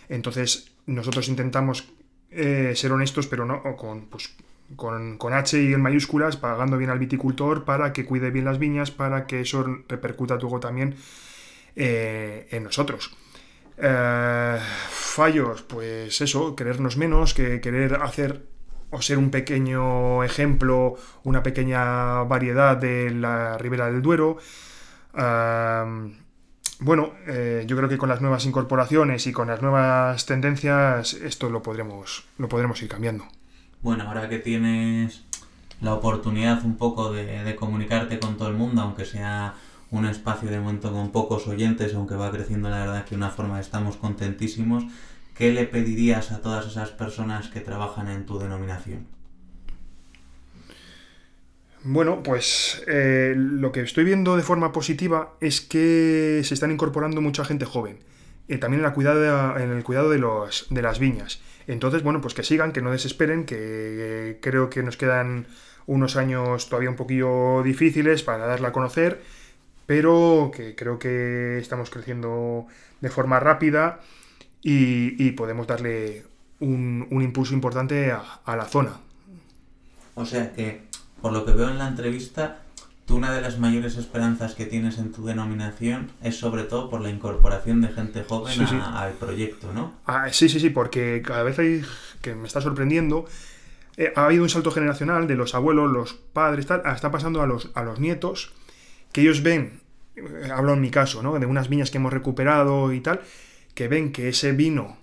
Entonces 0.09 0.71
nosotros 0.85 1.27
intentamos 1.27 1.87
eh, 2.31 2.73
ser 2.75 2.91
honestos, 2.91 3.27
pero 3.27 3.45
no 3.45 3.61
con, 3.77 4.07
pues, 4.07 4.33
con, 4.75 5.17
con, 5.17 5.33
H 5.33 5.61
y 5.61 5.73
en 5.73 5.81
mayúsculas, 5.81 6.37
pagando 6.37 6.77
bien 6.77 6.89
al 6.89 6.99
viticultor 6.99 7.65
para 7.65 7.93
que 7.93 8.05
cuide 8.05 8.31
bien 8.31 8.45
las 8.45 8.59
viñas, 8.59 8.91
para 8.91 9.25
que 9.27 9.41
eso 9.41 9.63
repercuta 9.87 10.35
luego 10.35 10.59
también 10.59 10.95
eh, 11.75 12.47
en 12.51 12.63
nosotros. 12.63 13.15
Eh, 13.77 14.59
fallos, 14.89 15.63
pues 15.63 16.21
eso, 16.21 16.55
querernos 16.55 16.97
menos, 16.97 17.33
que 17.33 17.59
querer 17.61 17.95
hacer 17.95 18.45
o 18.91 19.01
ser 19.01 19.17
un 19.17 19.31
pequeño 19.31 20.23
ejemplo, 20.23 20.95
una 21.23 21.41
pequeña 21.41 22.23
variedad 22.23 22.77
de 22.77 23.09
la 23.09 23.57
Ribera 23.57 23.87
del 23.87 24.03
Duero. 24.03 24.37
bueno, 26.79 27.13
eh, 27.27 27.63
yo 27.65 27.75
creo 27.77 27.89
que 27.89 27.97
con 27.97 28.09
las 28.09 28.21
nuevas 28.21 28.45
incorporaciones 28.45 29.25
y 29.25 29.31
con 29.31 29.47
las 29.47 29.61
nuevas 29.61 30.25
tendencias 30.27 31.13
esto 31.13 31.49
lo 31.49 31.63
podremos, 31.63 32.25
lo 32.37 32.47
podremos 32.47 32.81
ir 32.83 32.89
cambiando. 32.89 33.25
Bueno, 33.83 34.05
ahora 34.07 34.29
que 34.29 34.39
tienes 34.39 35.23
la 35.81 35.93
oportunidad 35.93 36.63
un 36.63 36.77
poco 36.77 37.11
de, 37.11 37.53
comunicarte 37.57 38.17
con 38.17 38.37
todo 38.37 38.47
el 38.47 38.53
mundo, 38.53 38.81
aunque 38.81 39.03
sea 39.03 39.55
un 39.91 40.05
espacio 40.05 40.49
de 40.49 40.57
momento 40.57 40.93
con 40.93 41.11
pocos 41.11 41.47
oyentes, 41.49 41.93
aunque 41.93 42.15
va 42.15 42.31
creciendo 42.31 42.69
la 42.69 42.79
verdad 42.79 43.03
que 43.03 43.11
de 43.11 43.17
una 43.17 43.29
forma 43.29 43.59
estamos 43.59 43.97
contentísimos, 43.97 44.85
¿qué 45.35 45.51
le 45.51 45.65
pedirías 45.65 46.31
a 46.31 46.41
todas 46.41 46.65
esas 46.65 46.91
personas 46.91 47.49
que 47.49 47.59
trabajan 47.59 48.07
en 48.07 48.25
tu 48.25 48.39
denominación? 48.39 49.05
Bueno, 51.83 52.23
pues 52.23 52.81
eh, 52.87 53.33
lo 53.35 53.73
que 53.73 53.81
estoy 53.81 54.05
viendo 54.05 54.37
de 54.37 54.43
forma 54.43 54.71
positiva 54.71 55.33
es 55.41 55.59
que 55.59 56.39
se 56.45 56.53
están 56.53 56.71
incorporando 56.71 57.19
mucha 57.19 57.43
gente 57.43 57.65
joven, 57.65 57.99
eh, 58.47 58.57
también 58.57 58.81
en, 58.81 58.87
el 59.71 59.83
cuidado 59.83 60.09
de 60.09 60.81
las 60.81 60.99
viñas. 60.99 61.41
Entonces, 61.67 62.03
bueno, 62.03 62.21
pues 62.21 62.33
que 62.33 62.43
sigan, 62.43 62.71
que 62.71 62.81
no 62.81 62.91
desesperen, 62.91 63.45
que 63.45 63.57
eh, 63.59 64.37
creo 64.41 64.69
que 64.69 64.83
nos 64.83 64.97
quedan 64.97 65.47
unos 65.85 66.15
años 66.15 66.69
todavía 66.69 66.89
un 66.89 66.95
poquillo 66.95 67.63
difíciles 67.63 68.23
para 68.23 68.45
darla 68.45 68.69
a 68.69 68.71
conocer, 68.71 69.21
pero 69.85 70.51
que 70.55 70.75
creo 70.75 70.99
que 70.99 71.57
estamos 71.59 71.89
creciendo 71.89 72.67
de 73.01 73.09
forma 73.09 73.39
rápida 73.39 73.99
y, 74.61 75.31
podemos 75.31 75.67
darle 75.67 76.23
un, 76.59 77.07
impulso 77.11 77.53
importante 77.53 78.11
a, 78.11 78.55
la 78.55 78.65
zona. 78.65 78.97
O 80.15 80.25
sea 80.25 80.53
que, 80.53 80.83
por 81.21 81.33
lo 81.33 81.45
que 81.45 81.51
veo 81.51 81.69
en 81.69 81.79
la 81.79 81.89
entrevista, 81.89 82.59
tú 83.05 83.17
una 83.17 83.33
de 83.33 83.41
las 83.41 83.59
mayores 83.59 83.97
esperanzas 83.97 84.55
que 84.55 84.65
tienes 84.65 84.97
en 84.97 85.11
tu 85.11 85.25
denominación 85.25 86.11
es 86.21 86.37
sobre 86.37 86.63
todo 86.63 86.89
por 86.89 87.01
la 87.01 87.09
incorporación 87.09 87.81
de 87.81 87.89
gente 87.89 88.23
joven 88.23 88.61
al 88.61 89.13
proyecto, 89.13 89.73
¿no? 89.73 89.93
Ah, 90.05 90.27
sí, 90.31 90.47
sí, 90.49 90.59
sí, 90.59 90.69
porque 90.69 91.21
cada 91.25 91.43
vez 91.43 91.59
hay, 91.59 91.83
que 92.21 92.35
me 92.35 92.47
está 92.47 92.61
sorprendiendo, 92.61 93.25
eh, 93.97 94.13
ha 94.15 94.25
habido 94.25 94.43
un 94.43 94.49
salto 94.49 94.71
generacional 94.71 95.27
de 95.27 95.35
los 95.35 95.53
abuelos, 95.53 95.91
los 95.91 96.13
padres, 96.13 96.65
tal, 96.65 96.81
está 96.85 97.11
pasando 97.11 97.41
a 97.41 97.47
los, 97.47 97.71
a 97.75 97.83
los 97.83 97.99
nietos, 97.99 98.53
que 99.11 99.21
ellos 99.21 99.43
ven, 99.43 99.81
eh, 100.15 100.49
hablo 100.53 100.73
en 100.73 100.81
mi 100.81 100.89
caso, 100.89 101.21
¿no? 101.21 101.37
De 101.37 101.45
unas 101.45 101.69
viñas 101.69 101.91
que 101.91 101.97
hemos 101.97 102.13
recuperado 102.13 102.93
y 102.93 103.01
tal, 103.01 103.21
que 103.73 103.87
ven 103.87 104.11
que 104.11 104.29
ese 104.29 104.53
vino 104.53 104.97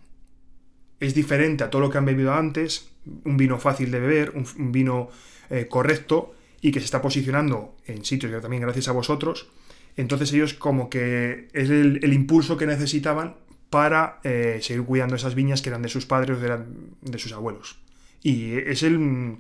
es 1.01 1.15
diferente 1.15 1.65
a 1.65 1.71
todo 1.71 1.83
lo 1.83 1.91
que 1.91 1.99
han 1.99 2.05
bebido 2.05 2.35
antes, 2.35 2.91
un 3.25 3.37
vino 3.37 3.59
fácil 3.59 3.91
de 3.91 4.01
beber, 4.01 4.33
un, 4.35 4.73
vino 4.73 5.09
eh, 5.49 5.67
correcto 5.69 6.35
y 6.61 6.73
que 6.73 6.81
se 6.81 6.85
está 6.85 7.01
posicionando 7.01 7.77
en 7.87 8.05
sitios 8.05 8.41
también 8.43 8.63
gracias 8.63 8.89
a 8.89 8.93
vosotros, 8.93 9.49
entonces 9.97 10.33
ellos 10.33 10.55
como 10.55 10.91
que 10.91 11.49
es 11.53 11.71
el, 11.71 12.13
impulso 12.13 12.57
que 12.57 12.67
necesitaban 12.67 13.37
para 13.71 14.21
eh, 14.25 14.59
seguir 14.63 14.85
cuidando 14.85 15.17
esas 15.17 15.35
viñas 15.35 15.63
que 15.63 15.69
eran 15.69 15.83
de 15.83 15.89
sus 15.89 16.07
padres 16.07 16.39
o 16.39 16.41
de, 16.41 16.59
de 17.03 17.19
sus 17.19 17.33
abuelos. 17.33 17.77
Y 18.23 18.53
es 18.53 18.83
el, 18.83 19.39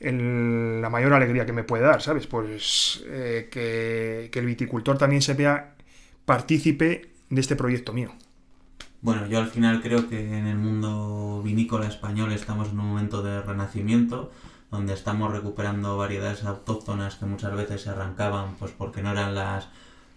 la 0.00 0.90
mayor 0.90 1.12
alegría 1.12 1.46
que 1.46 1.52
me 1.52 1.64
puede 1.64 1.84
dar, 1.84 2.02
¿sabes? 2.02 2.26
Pues 2.26 3.04
eh, 3.06 3.48
que, 3.50 4.28
que 4.32 4.38
el 4.38 4.46
viticultor 4.46 4.98
también 4.98 5.22
se 5.22 5.34
vea 5.34 5.74
partícipe 6.24 7.10
de 7.30 7.40
este 7.40 7.56
proyecto 7.56 7.92
mío. 7.92 8.12
Bueno, 9.00 9.26
yo 9.26 9.38
al 9.38 9.48
final 9.48 9.82
creo 9.82 10.08
que 10.08 10.38
en 10.38 10.46
el 10.46 10.56
mundo 10.56 11.42
vinícola 11.44 11.86
español 11.86 12.32
estamos 12.32 12.70
en 12.70 12.80
un 12.80 12.86
momento 12.86 13.22
de 13.22 13.42
renacimiento, 13.42 14.32
donde 14.74 14.92
estamos 14.92 15.30
recuperando 15.30 15.96
variedades 15.96 16.42
autóctonas 16.42 17.14
que 17.14 17.26
muchas 17.26 17.54
veces 17.54 17.82
se 17.82 17.90
arrancaban 17.90 18.56
pues 18.58 18.72
porque 18.72 19.02
no 19.02 19.12
eran 19.12 19.36
las 19.36 19.68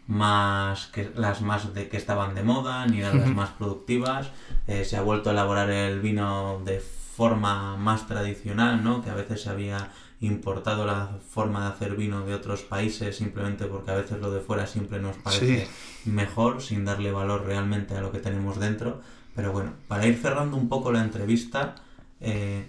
más 0.08 0.88
que 0.88 1.12
las 1.16 1.42
más 1.42 1.76
de 1.76 1.90
que 1.90 1.98
estaban 1.98 2.34
de 2.34 2.42
moda 2.42 2.88
ni 2.88 3.02
eran 3.02 3.20
las 3.20 3.30
más 3.42 3.50
productivas. 3.52 4.32
Eh, 4.66 4.84
se 4.84 4.98
ha 4.98 5.02
vuelto 5.02 5.30
a 5.30 5.34
elaborar 5.34 5.70
el 5.70 6.00
vino 6.00 6.60
de 6.66 6.80
forma 6.80 7.78
más 7.78 8.08
tradicional 8.08 8.84
no 8.84 9.04
que 9.04 9.12
a 9.12 9.16
veces 9.16 9.44
se 9.44 9.50
había 9.50 9.92
importado 10.22 10.86
la 10.86 11.20
forma 11.30 11.62
de 11.62 11.68
hacer 11.68 11.96
vino 11.96 12.26
de 12.26 12.34
otros 12.34 12.64
países 12.64 13.16
simplemente 13.16 13.66
porque 13.66 13.92
a 13.92 13.96
veces 13.96 14.20
lo 14.20 14.32
de 14.32 14.40
fuera 14.40 14.66
siempre 14.66 15.00
nos 15.00 15.18
parece 15.18 15.68
mejor 16.06 16.64
sin 16.64 16.84
darle 16.84 17.12
valor 17.12 17.46
realmente 17.46 17.96
a 17.96 18.02
lo 18.02 18.12
que 18.12 18.18
tenemos 18.18 18.60
dentro. 18.60 19.02
Pero 19.36 19.52
bueno, 19.52 19.74
para 19.88 20.08
ir 20.08 20.18
cerrando 20.18 20.58
un 20.58 20.68
poco 20.68 20.92
la 20.92 21.04
entrevista, 21.04 21.76
eh, 22.22 22.66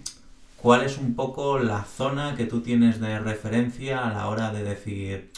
¿cuál 0.61 0.83
es 0.83 0.97
un 0.97 1.15
poco 1.15 1.59
la 1.59 1.83
zona 1.83 2.35
que 2.35 2.45
tú 2.45 2.61
tienes 2.61 2.99
de 2.99 3.19
referencia 3.19 4.05
a 4.05 4.13
la 4.13 4.27
hora 4.27 4.51
de 4.51 4.63
decir, 4.63 5.31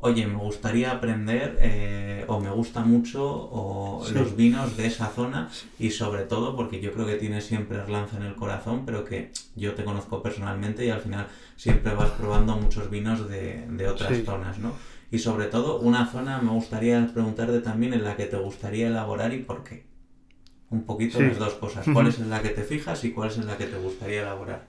oye, 0.00 0.26
me 0.26 0.36
gustaría 0.36 0.92
aprender 0.92 1.58
eh, 1.60 2.24
o 2.26 2.40
me 2.40 2.50
gusta 2.50 2.80
mucho 2.80 3.22
o 3.22 4.04
los 4.12 4.34
vinos 4.36 4.76
de 4.76 4.86
esa 4.86 5.08
zona 5.08 5.50
y 5.78 5.90
sobre 5.90 6.22
todo 6.22 6.56
porque 6.56 6.80
yo 6.80 6.92
creo 6.92 7.06
que 7.06 7.16
tienes 7.16 7.44
siempre 7.44 7.78
Erlanza 7.78 8.16
en 8.16 8.22
el 8.22 8.34
corazón, 8.34 8.84
pero 8.86 9.04
que 9.04 9.32
yo 9.56 9.74
te 9.74 9.84
conozco 9.84 10.22
personalmente 10.22 10.86
y 10.86 10.90
al 10.90 11.00
final 11.00 11.26
siempre 11.56 11.94
vas 11.94 12.10
probando 12.10 12.56
muchos 12.56 12.88
vinos 12.90 13.28
de, 13.28 13.88
otras 13.88 14.24
zonas, 14.24 14.58
¿no? 14.58 14.72
Y 15.10 15.18
sobre 15.18 15.46
todo 15.46 15.80
una 15.80 16.06
zona 16.06 16.40
me 16.40 16.52
gustaría 16.52 17.06
preguntarte 17.12 17.60
también 17.60 17.92
en 17.92 18.04
la 18.04 18.16
que 18.16 18.26
te 18.26 18.36
gustaría 18.36 18.86
elaborar 18.86 19.34
y 19.34 19.38
por 19.42 19.64
qué. 19.64 19.89
Un 20.70 20.84
poquito 20.84 21.20
las 21.20 21.38
dos 21.38 21.54
cosas. 21.54 21.84
¿Cuál 21.92 22.06
es 22.06 22.18
en 22.18 22.30
la 22.30 22.42
que 22.42 22.50
te 22.50 22.62
fijas 22.62 23.04
y 23.04 23.10
cuál 23.10 23.30
es 23.30 23.38
en 23.38 23.46
la 23.46 23.58
que 23.58 23.66
te 23.66 23.76
gustaría 23.76 24.22
elaborar? 24.22 24.66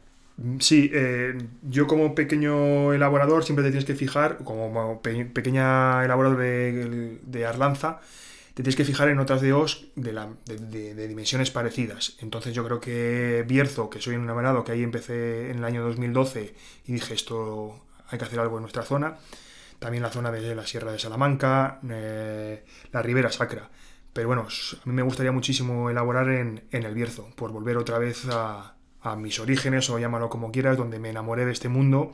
Sí, 0.59 0.89
eh, 0.93 1.37
yo 1.61 1.85
como 1.85 2.15
pequeño 2.15 2.93
elaborador 2.93 3.43
siempre 3.43 3.63
te 3.63 3.69
tienes 3.69 3.85
que 3.85 3.93
fijar, 3.93 4.39
como 4.43 5.01
pequeña 5.01 6.03
elaborador 6.03 6.39
de, 6.39 7.45
Arlanza, 7.45 8.01
te 8.55 8.63
tienes 8.63 8.75
que 8.75 8.85
fijar 8.85 9.09
en 9.09 9.19
otras 9.19 9.41
de 9.41 9.53
Os 9.53 9.85
de, 9.95 11.07
dimensiones 11.07 11.51
parecidas. 11.51 12.17
Entonces 12.21 12.55
yo 12.55 12.65
creo 12.65 12.79
que 12.79 13.45
Bierzo, 13.47 13.91
que 13.91 14.01
soy 14.01 14.15
un 14.15 14.23
enamorado, 14.23 14.63
que 14.63 14.71
ahí 14.71 14.81
empecé 14.81 15.51
en 15.51 15.59
el 15.59 15.63
año 15.63 15.83
2012 15.83 16.55
y 16.87 16.93
dije 16.93 17.13
esto 17.13 17.75
hay 18.09 18.17
que 18.17 18.25
hacer 18.25 18.39
algo 18.39 18.57
en 18.57 18.61
nuestra 18.61 18.83
zona. 18.83 19.17
También 19.77 20.03
la 20.03 20.09
zona 20.09 20.31
de 20.31 20.55
la 20.55 20.65
Sierra 20.65 20.91
de 20.91 20.99
Salamanca, 20.99 21.79
eh, 21.87 22.63
la 22.91 23.01
Ribera 23.01 23.31
Sacra. 23.31 23.69
Pero 24.13 24.27
bueno, 24.27 24.41
a 24.43 24.89
mí 24.89 24.93
me 24.93 25.01
gustaría 25.01 25.31
muchísimo 25.31 25.89
elaborar 25.89 26.29
en 26.29 26.63
el 26.71 26.93
Bierzo, 26.93 27.29
por 27.35 27.51
volver 27.51 27.77
otra 27.77 27.97
vez 27.97 28.25
a, 28.29 28.75
a 29.01 29.15
mis 29.15 29.39
orígenes 29.39 29.89
o 29.89 29.99
llámalo 29.99 30.29
como 30.29 30.51
quieras, 30.51 30.77
donde 30.77 30.99
me 30.99 31.09
enamoré 31.09 31.45
de 31.45 31.51
este 31.51 31.69
mundo 31.69 32.13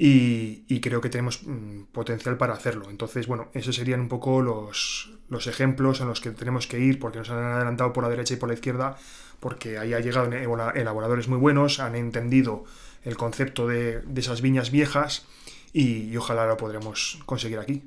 y, 0.00 0.80
creo 0.80 1.00
que 1.00 1.08
tenemos 1.08 1.42
mm, 1.44 1.86
potencial 1.92 2.36
para 2.36 2.54
hacerlo. 2.54 2.88
Entonces, 2.88 3.26
bueno, 3.26 3.48
esos 3.52 3.74
serían 3.74 4.00
un 4.00 4.08
poco 4.08 4.40
los, 4.42 5.12
los 5.28 5.48
ejemplos 5.48 6.00
en 6.00 6.06
los 6.06 6.20
que 6.20 6.30
tenemos 6.30 6.68
que 6.68 6.78
ir 6.78 7.00
porque 7.00 7.18
nos 7.18 7.30
han 7.30 7.38
adelantado 7.38 7.92
por 7.92 8.04
la 8.04 8.10
derecha 8.10 8.34
y 8.34 8.36
por 8.36 8.48
la 8.48 8.54
izquierda 8.54 8.96
porque 9.40 9.78
ahí 9.78 9.94
ha 9.94 10.00
llegado 10.00 10.30
elaboradores 10.74 11.28
muy 11.28 11.38
buenos, 11.38 11.78
han 11.78 11.94
entendido 11.94 12.64
el 13.04 13.16
concepto 13.16 13.66
de, 13.68 14.02
esas 14.16 14.40
viñas 14.40 14.70
viejas 14.70 15.26
y, 15.72 16.16
ojalá 16.16 16.46
lo 16.46 16.56
podremos 16.56 17.20
conseguir 17.26 17.58
aquí. 17.58 17.82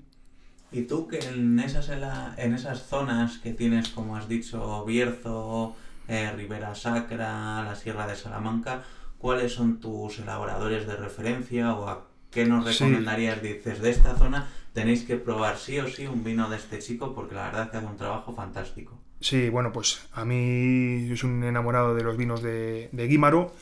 ¿Y 0.72 0.84
tú 0.84 1.08
que 1.08 1.20
en 1.20 1.60
esas, 1.60 1.90
en 1.90 2.54
esas 2.54 2.88
zonas 2.88 3.40
que 3.40 3.54
tienes, 3.54 3.90
como 3.90 4.16
has 4.16 4.30
dicho, 4.30 4.86
Bierzo, 4.86 5.76
eh, 6.08 6.32
Ribera 6.36 6.76
Sacra, 6.76 7.64
la 7.64 7.76
Sierra 7.76 8.08
de 8.08 8.16
Salamanca, 8.16 8.84
¿cuáles 9.18 9.54
son 9.54 9.80
tus 9.80 10.20
elaboradores 10.20 10.88
de 10.88 10.96
referencia 10.96 11.74
o 11.74 11.90
a 11.90 12.08
qué 12.30 12.46
nos 12.46 12.66
recomendarías? 12.66 13.42
Dices, 13.42 13.82
de 13.82 13.90
esta 13.90 14.16
zona 14.18 14.48
tenéis 14.74 15.04
que 15.04 15.18
probar 15.18 15.58
sí 15.58 15.78
o 15.80 15.88
sí 15.88 16.08
un 16.08 16.24
vino 16.24 16.50
de 16.50 16.58
este 16.58 16.80
chico 16.80 17.14
porque 17.14 17.36
la 17.36 17.46
verdad 17.46 17.64
es 17.66 17.72
que 17.72 17.78
hace 17.78 17.88
un 17.88 17.98
trabajo 17.98 18.34
fantástico. 18.34 18.98
Sí, 19.20 19.50
bueno, 19.50 19.72
pues 19.72 20.08
a 20.14 20.26
mí 20.26 21.12
soy 21.16 21.30
un 21.30 21.44
enamorado 21.44 21.94
de 21.94 22.04
los 22.04 22.18
vinos 22.18 22.42
de, 22.42 22.90
de 22.92 23.08
Guímaro 23.08 23.54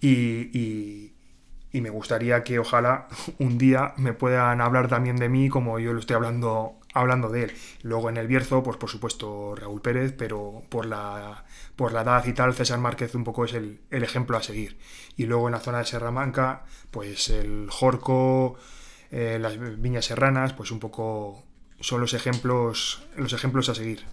y, 0.00 0.50
y 0.52 1.15
me 1.72 1.90
gustaría 1.90 2.42
que 2.42 2.58
ojalá 2.58 3.08
un 3.38 3.58
día 3.58 3.92
me 3.96 4.12
puedan 4.12 4.60
hablar 4.60 4.88
también 4.88 5.16
de 5.16 5.28
mí 5.28 5.48
como 5.48 5.78
yo 5.78 5.92
lo 5.92 6.00
estoy 6.00 6.16
hablando 6.16 6.78
hablando 6.96 7.28
de 7.28 7.44
él. 7.44 7.52
Luego 7.82 8.08
en 8.08 8.16
el 8.16 8.26
Bierzo, 8.26 8.62
pues 8.62 8.78
por 8.78 8.88
supuesto 8.88 9.54
Raúl 9.54 9.82
Pérez, 9.82 10.14
pero 10.16 10.62
por 10.70 10.86
la, 10.86 11.44
por 11.76 11.92
la 11.92 12.00
edad 12.00 12.24
y 12.24 12.32
tal, 12.32 12.54
César 12.54 12.78
Márquez 12.78 13.14
un 13.14 13.22
poco 13.22 13.44
es 13.44 13.52
el, 13.52 13.80
ejemplo 13.90 14.36
a 14.36 14.42
seguir. 14.42 14.78
Y 15.16 15.26
luego 15.26 15.48
en 15.48 15.52
la 15.52 15.60
zona 15.60 15.78
de 15.78 15.84
Serramanca, 15.84 16.64
pues 16.90 17.28
el 17.28 17.68
Jorco, 17.70 18.56
eh, 19.10 19.38
las 19.38 19.58
viñas 19.80 20.06
serranas, 20.06 20.54
pues 20.54 20.70
un 20.70 20.80
poco 20.80 21.44
son 21.80 22.00
los 22.00 22.14
ejemplos, 22.14 23.06
los 23.16 23.34
ejemplos 23.34 23.68
a 23.68 23.74
seguir. 23.74 24.06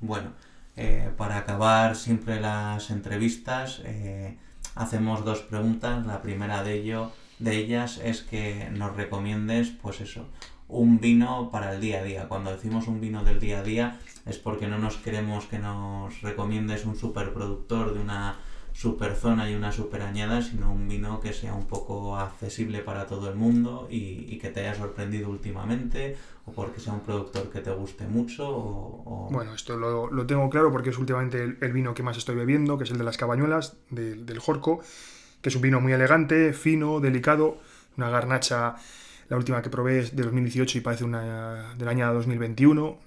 Bueno, 0.00 0.32
eh, 0.74 1.10
para 1.16 1.38
acabar 1.38 1.94
siempre 1.94 2.40
las 2.40 2.90
entrevistas, 2.90 3.82
eh, 3.84 4.36
hacemos 4.76 5.24
dos 5.24 5.40
preguntas. 5.40 6.06
La 6.06 6.22
primera 6.22 6.62
de 6.62 6.74
ello, 6.74 7.10
de 7.40 7.56
ellas 7.56 8.00
es 8.04 8.22
que 8.22 8.70
nos 8.70 8.94
recomiendes, 8.94 9.70
pues 9.70 10.00
eso, 10.00 10.26
un 10.68 11.00
vino 11.00 11.50
para 11.50 11.74
el 11.74 11.80
día 11.80 12.00
a 12.00 12.04
día. 12.04 12.28
Cuando 12.28 12.52
decimos 12.52 12.86
un 12.86 13.00
vino 13.00 13.24
del 13.24 13.40
día 13.40 13.58
a 13.58 13.62
día 13.62 13.98
es 14.24 14.38
porque 14.38 14.68
no 14.68 14.78
nos 14.78 14.96
queremos 14.96 15.46
que 15.46 15.58
nos 15.58 16.20
recomiendes 16.22 16.84
un 16.84 16.96
superproductor 16.96 17.94
de 17.94 18.00
una 18.00 18.36
super 18.76 19.14
zona 19.14 19.50
y 19.50 19.54
una 19.54 19.72
super 19.72 20.02
añada, 20.02 20.42
sino 20.42 20.70
un 20.70 20.86
vino 20.86 21.18
que 21.18 21.32
sea 21.32 21.54
un 21.54 21.66
poco 21.66 22.18
accesible 22.18 22.80
para 22.80 23.06
todo 23.06 23.30
el 23.30 23.34
mundo 23.34 23.88
y, 23.90 24.36
que 24.36 24.50
te 24.50 24.60
haya 24.60 24.74
sorprendido 24.74 25.30
últimamente 25.30 26.14
o 26.44 26.52
porque 26.52 26.78
sea 26.78 26.92
un 26.92 27.00
productor 27.00 27.50
que 27.50 27.60
te 27.60 27.70
guste 27.70 28.06
mucho 28.06 28.44
o... 28.46 29.28
Bueno, 29.32 29.54
esto 29.54 29.78
lo, 29.78 30.26
tengo 30.26 30.50
claro 30.50 30.70
porque 30.70 30.90
es 30.90 30.98
últimamente 30.98 31.56
el, 31.58 31.72
vino 31.72 31.94
que 31.94 32.02
más 32.02 32.18
estoy 32.18 32.36
bebiendo, 32.36 32.76
que 32.76 32.84
es 32.84 32.90
el 32.90 32.98
de 32.98 33.04
las 33.04 33.16
cabañuelas, 33.16 33.78
del 33.88 34.38
Jorco, 34.38 34.80
que 35.40 35.48
es 35.48 35.56
un 35.56 35.62
vino 35.62 35.80
muy 35.80 35.94
elegante, 35.94 36.52
fino, 36.52 37.00
delicado, 37.00 37.56
una 37.96 38.10
garnacha, 38.10 38.76
la 39.30 39.38
última 39.38 39.62
que 39.62 39.70
probé 39.70 40.00
es 40.00 40.14
de 40.14 40.22
2018 40.22 40.76
y 40.76 40.80
parece 40.82 41.04
una 41.04 41.74
del 41.76 41.88
año 41.88 42.12
2021, 42.12 42.98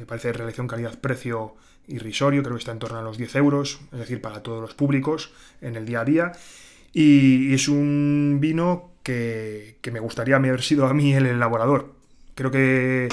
me 0.00 0.06
parece 0.06 0.32
relación 0.32 0.66
calidad-precio 0.66 1.54
irrisorio, 1.86 2.42
creo 2.42 2.56
que 2.56 2.60
está 2.60 2.72
en 2.72 2.78
torno 2.78 2.98
a 2.98 3.02
los 3.02 3.18
10 3.18 3.36
euros, 3.36 3.80
es 3.92 3.98
decir, 3.98 4.22
para 4.22 4.42
todos 4.42 4.60
los 4.62 4.74
públicos 4.74 5.32
en 5.60 5.76
el 5.76 5.84
día 5.84 6.00
a 6.00 6.04
día. 6.04 6.32
Y, 6.92 7.52
es 7.52 7.68
un 7.68 8.38
vino 8.40 8.90
que, 9.02 9.76
me 9.92 10.00
gustaría 10.00 10.36
haber 10.36 10.62
sido 10.62 10.86
a 10.86 10.94
mí 10.94 11.12
el 11.12 11.26
elaborador. 11.26 11.92
Creo 12.34 12.50
que, 12.50 13.08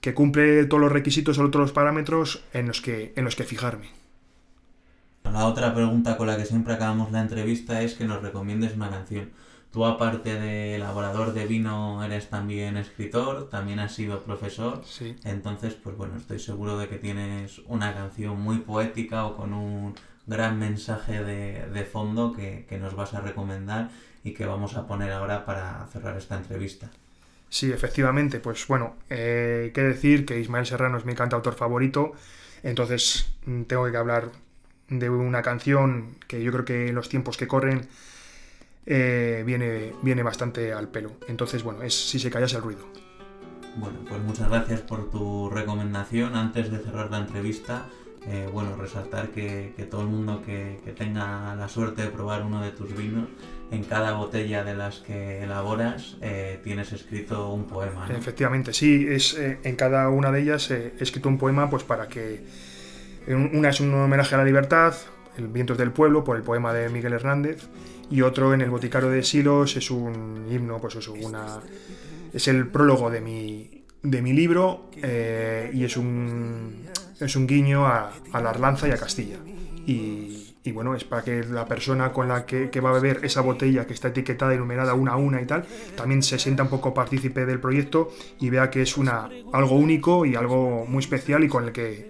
que 0.00 0.14
cumple 0.14 0.66
todos 0.66 0.80
los 0.80 0.92
requisitos 0.92 1.36
o 1.38 1.50
todos 1.50 1.64
los 1.64 1.72
parámetros 1.72 2.44
en 2.52 2.68
los 2.68 2.80
que, 2.80 3.12
en 3.16 3.24
los 3.24 3.34
que 3.34 3.42
fijarme. 3.42 3.88
La 5.24 5.46
otra 5.46 5.74
pregunta 5.74 6.16
con 6.16 6.28
la 6.28 6.36
que 6.36 6.44
siempre 6.44 6.74
acabamos 6.74 7.10
la 7.10 7.22
entrevista 7.22 7.82
es 7.82 7.94
que 7.94 8.04
nos 8.04 8.22
recomiendes 8.22 8.76
una 8.76 8.90
canción. 8.90 9.30
Tú 9.74 9.84
aparte 9.84 10.38
de 10.38 10.76
elaborador 10.76 11.32
de 11.32 11.46
vino 11.46 12.04
eres 12.04 12.30
también 12.30 12.76
escritor, 12.76 13.50
también 13.50 13.80
has 13.80 13.92
sido 13.92 14.22
profesor. 14.22 14.82
Sí. 14.84 15.16
Entonces, 15.24 15.74
pues 15.74 15.96
bueno, 15.96 16.16
estoy 16.16 16.38
seguro 16.38 16.78
de 16.78 16.86
que 16.86 16.96
tienes 16.96 17.58
una 17.66 17.92
canción 17.92 18.40
muy 18.40 18.58
poética 18.58 19.26
o 19.26 19.36
con 19.36 19.52
un 19.52 19.96
gran 20.28 20.60
mensaje 20.60 21.24
de, 21.24 21.84
fondo 21.86 22.32
que, 22.32 22.68
nos 22.80 22.94
vas 22.94 23.14
a 23.14 23.20
recomendar 23.20 23.90
y 24.22 24.32
que 24.32 24.46
vamos 24.46 24.76
a 24.76 24.86
poner 24.86 25.10
ahora 25.10 25.44
para 25.44 25.88
cerrar 25.92 26.16
esta 26.16 26.36
entrevista. 26.36 26.88
Sí, 27.48 27.72
efectivamente. 27.72 28.38
Pues 28.38 28.64
bueno, 28.68 28.94
eh, 29.10 29.72
qué 29.74 29.82
decir 29.82 30.24
que 30.24 30.38
Ismael 30.38 30.66
Serrano 30.66 30.98
es 30.98 31.04
mi 31.04 31.16
cantautor 31.16 31.54
favorito. 31.54 32.12
Entonces 32.62 33.28
mm, 33.46 33.62
tengo 33.62 33.90
que 33.90 33.96
hablar 33.96 34.30
de 34.88 35.10
una 35.10 35.42
canción 35.42 36.14
que 36.28 36.44
yo 36.44 36.52
creo 36.52 36.64
que 36.64 36.88
en 36.90 36.94
los 36.94 37.08
tiempos 37.08 37.36
que 37.36 37.48
corren 37.48 37.88
eh, 38.86 39.42
viene, 39.46 39.92
viene 40.02 40.22
bastante 40.22 40.72
al 40.72 40.88
pelo. 40.88 41.12
Entonces, 41.28 41.62
bueno, 41.62 41.82
es 41.82 41.94
si 41.94 42.18
se 42.18 42.30
callas 42.30 42.52
el 42.54 42.62
ruido. 42.62 42.84
Bueno, 43.76 43.98
pues 44.08 44.20
muchas 44.22 44.48
gracias 44.48 44.80
por 44.82 45.10
tu 45.10 45.50
recomendación. 45.50 46.36
Antes 46.36 46.70
de 46.70 46.78
cerrar 46.78 47.10
la 47.10 47.18
entrevista, 47.18 47.86
eh, 48.26 48.48
bueno, 48.52 48.76
resaltar 48.76 49.30
que, 49.30 49.72
todo 49.90 50.02
el 50.02 50.08
mundo 50.08 50.42
que, 50.44 50.78
tenga 50.96 51.56
la 51.56 51.68
suerte 51.68 52.02
de 52.02 52.08
probar 52.08 52.42
uno 52.42 52.62
de 52.62 52.70
tus 52.70 52.96
vinos, 52.96 53.28
en 53.70 53.82
cada 53.82 54.12
botella 54.12 54.62
de 54.62 54.74
las 54.74 54.98
que 54.98 55.42
elaboras 55.42 56.16
eh, 56.20 56.60
tienes 56.62 56.92
escrito 56.92 57.50
un 57.52 57.64
poema. 57.64 58.06
Efectivamente, 58.10 58.72
sí, 58.72 59.06
es 59.08 59.36
en 59.36 59.74
cada 59.76 60.08
una 60.10 60.30
de 60.30 60.42
ellas 60.42 60.70
he 60.70 60.92
escrito 61.00 61.28
un 61.28 61.38
poema 61.38 61.68
pues 61.70 61.82
para 61.82 62.06
que 62.06 62.44
una 63.26 63.70
es 63.70 63.80
un 63.80 63.92
homenaje 63.94 64.34
a 64.34 64.38
la 64.38 64.44
libertad, 64.44 64.94
El 65.36 65.48
viento 65.48 65.74
del 65.74 65.90
pueblo, 65.92 66.24
por 66.24 66.36
el 66.36 66.42
poema 66.42 66.72
de 66.72 66.88
Miguel 66.88 67.12
Hernández, 67.12 67.68
y 68.10 68.22
otro 68.22 68.54
en 68.54 68.60
el 68.60 68.70
Boticario 68.70 69.08
de 69.08 69.22
Silos 69.22 69.76
es 69.76 69.90
un 69.90 70.46
himno, 70.50 70.78
pues 70.80 70.96
eso, 70.96 71.12
una, 71.12 71.60
es 72.32 72.48
el 72.48 72.68
prólogo 72.68 73.10
de 73.10 73.20
mi, 73.20 73.84
de 74.02 74.22
mi 74.22 74.32
libro 74.32 74.90
eh, 75.02 75.70
y 75.72 75.84
es 75.84 75.96
un, 75.96 76.86
es 77.18 77.36
un 77.36 77.46
guiño 77.46 77.86
a, 77.86 78.12
la 78.32 78.50
Arlanza 78.50 78.86
y 78.88 78.92
a 78.92 78.96
Castilla. 78.96 79.38
Y, 79.86 80.72
bueno, 80.72 80.94
es 80.94 81.04
para 81.04 81.22
que 81.22 81.44
la 81.44 81.66
persona 81.66 82.10
con 82.10 82.26
la 82.26 82.46
que, 82.46 82.70
que, 82.70 82.80
va 82.80 82.88
a 82.88 82.94
beber 82.94 83.20
esa 83.22 83.42
botella 83.42 83.86
que 83.86 83.92
está 83.92 84.08
etiquetada 84.08 84.54
y 84.54 84.58
numerada 84.58 84.94
una 84.94 85.12
a 85.12 85.16
una 85.16 85.42
y 85.42 85.46
tal, 85.46 85.66
también 85.94 86.22
se 86.22 86.38
sienta 86.38 86.62
un 86.62 86.70
poco 86.70 86.94
partícipe 86.94 87.44
del 87.44 87.60
proyecto 87.60 88.10
y 88.40 88.48
vea 88.48 88.70
que 88.70 88.80
es 88.80 88.96
una, 88.96 89.28
algo 89.52 89.76
único 89.76 90.24
y 90.24 90.36
algo 90.36 90.86
muy 90.86 91.00
especial 91.00 91.44
y 91.44 91.48
con 91.48 91.64
el 91.64 91.72
que 91.72 92.08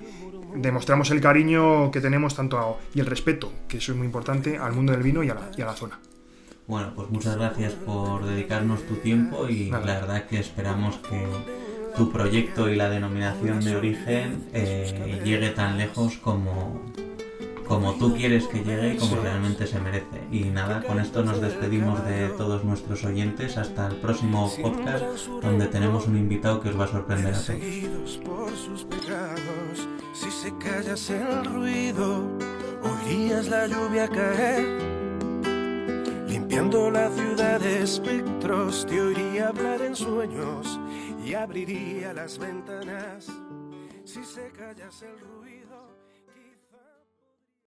demostramos 0.54 1.10
el 1.10 1.20
cariño 1.20 1.90
que 1.90 2.00
tenemos 2.00 2.34
tanto 2.34 2.78
y 2.94 3.00
el 3.00 3.06
respeto, 3.06 3.52
que 3.68 3.78
eso 3.78 3.92
es 3.92 3.98
muy 3.98 4.06
importante, 4.06 4.58
al 4.58 4.72
mundo 4.72 4.92
del 4.92 5.02
vino 5.02 5.22
y 5.22 5.30
a 5.30 5.34
la, 5.34 5.72
zona. 5.74 5.98
Bueno, 6.66 6.92
pues 6.94 7.10
muchas 7.10 7.36
gracias 7.36 7.72
por 7.72 8.24
dedicarnos 8.24 8.86
tu 8.86 8.94
tiempo 8.96 9.48
y 9.48 9.70
la 9.70 9.80
verdad 9.80 10.26
que 10.26 10.38
esperamos 10.38 10.96
que 10.96 11.26
tu 11.96 12.10
proyecto 12.10 12.68
y 12.68 12.76
la 12.76 12.88
denominación 12.88 13.62
de 13.62 13.76
origen 13.76 14.44
eh, 14.52 15.20
llegue 15.24 15.50
tan 15.50 15.76
lejos 15.76 16.16
como, 16.16 16.80
como 17.66 17.94
tú 17.94 18.14
quieres 18.14 18.46
que 18.46 18.62
llegue 18.62 18.94
y 18.94 18.96
como 18.96 19.16
realmente 19.16 19.66
se 19.66 19.80
merece. 19.80 20.22
Y 20.30 20.44
nada, 20.44 20.82
con 20.82 21.00
esto 21.00 21.24
nos 21.24 21.40
despedimos 21.40 22.04
de 22.04 22.28
todos 22.30 22.64
nuestros 22.64 23.04
oyentes 23.04 23.56
hasta 23.56 23.86
el 23.88 23.96
próximo 23.96 24.52
podcast 24.60 25.04
donde 25.42 25.66
tenemos 25.66 26.06
un 26.06 26.16
invitado 26.16 26.60
que 26.60 26.68
os 26.70 26.78
va 26.78 26.84
a 26.84 26.88
sorprender 26.88 27.34
a 27.34 27.38
todos. 27.38 28.20
Si 30.12 30.30
se 30.30 30.56
callas 30.58 31.10
el 31.10 31.44
ruido, 31.44 32.24
oirías 32.82 33.48
la 33.48 33.66
lluvia 33.66 34.08
caer. 34.08 34.64
Limpiando 36.28 36.90
la 36.90 37.10
ciudad 37.10 37.60
de 37.60 37.82
espectros, 37.82 38.86
te 38.86 39.00
oiría 39.00 39.48
hablar 39.48 39.82
en 39.82 39.96
sueños 39.96 40.78
y 41.24 41.34
abriría 41.34 42.12
las 42.12 42.38
ventanas. 42.38 43.26
Si 44.04 44.22
se 44.24 44.50
callas 44.50 45.02
el 45.02 45.18
ruido. 45.18 45.43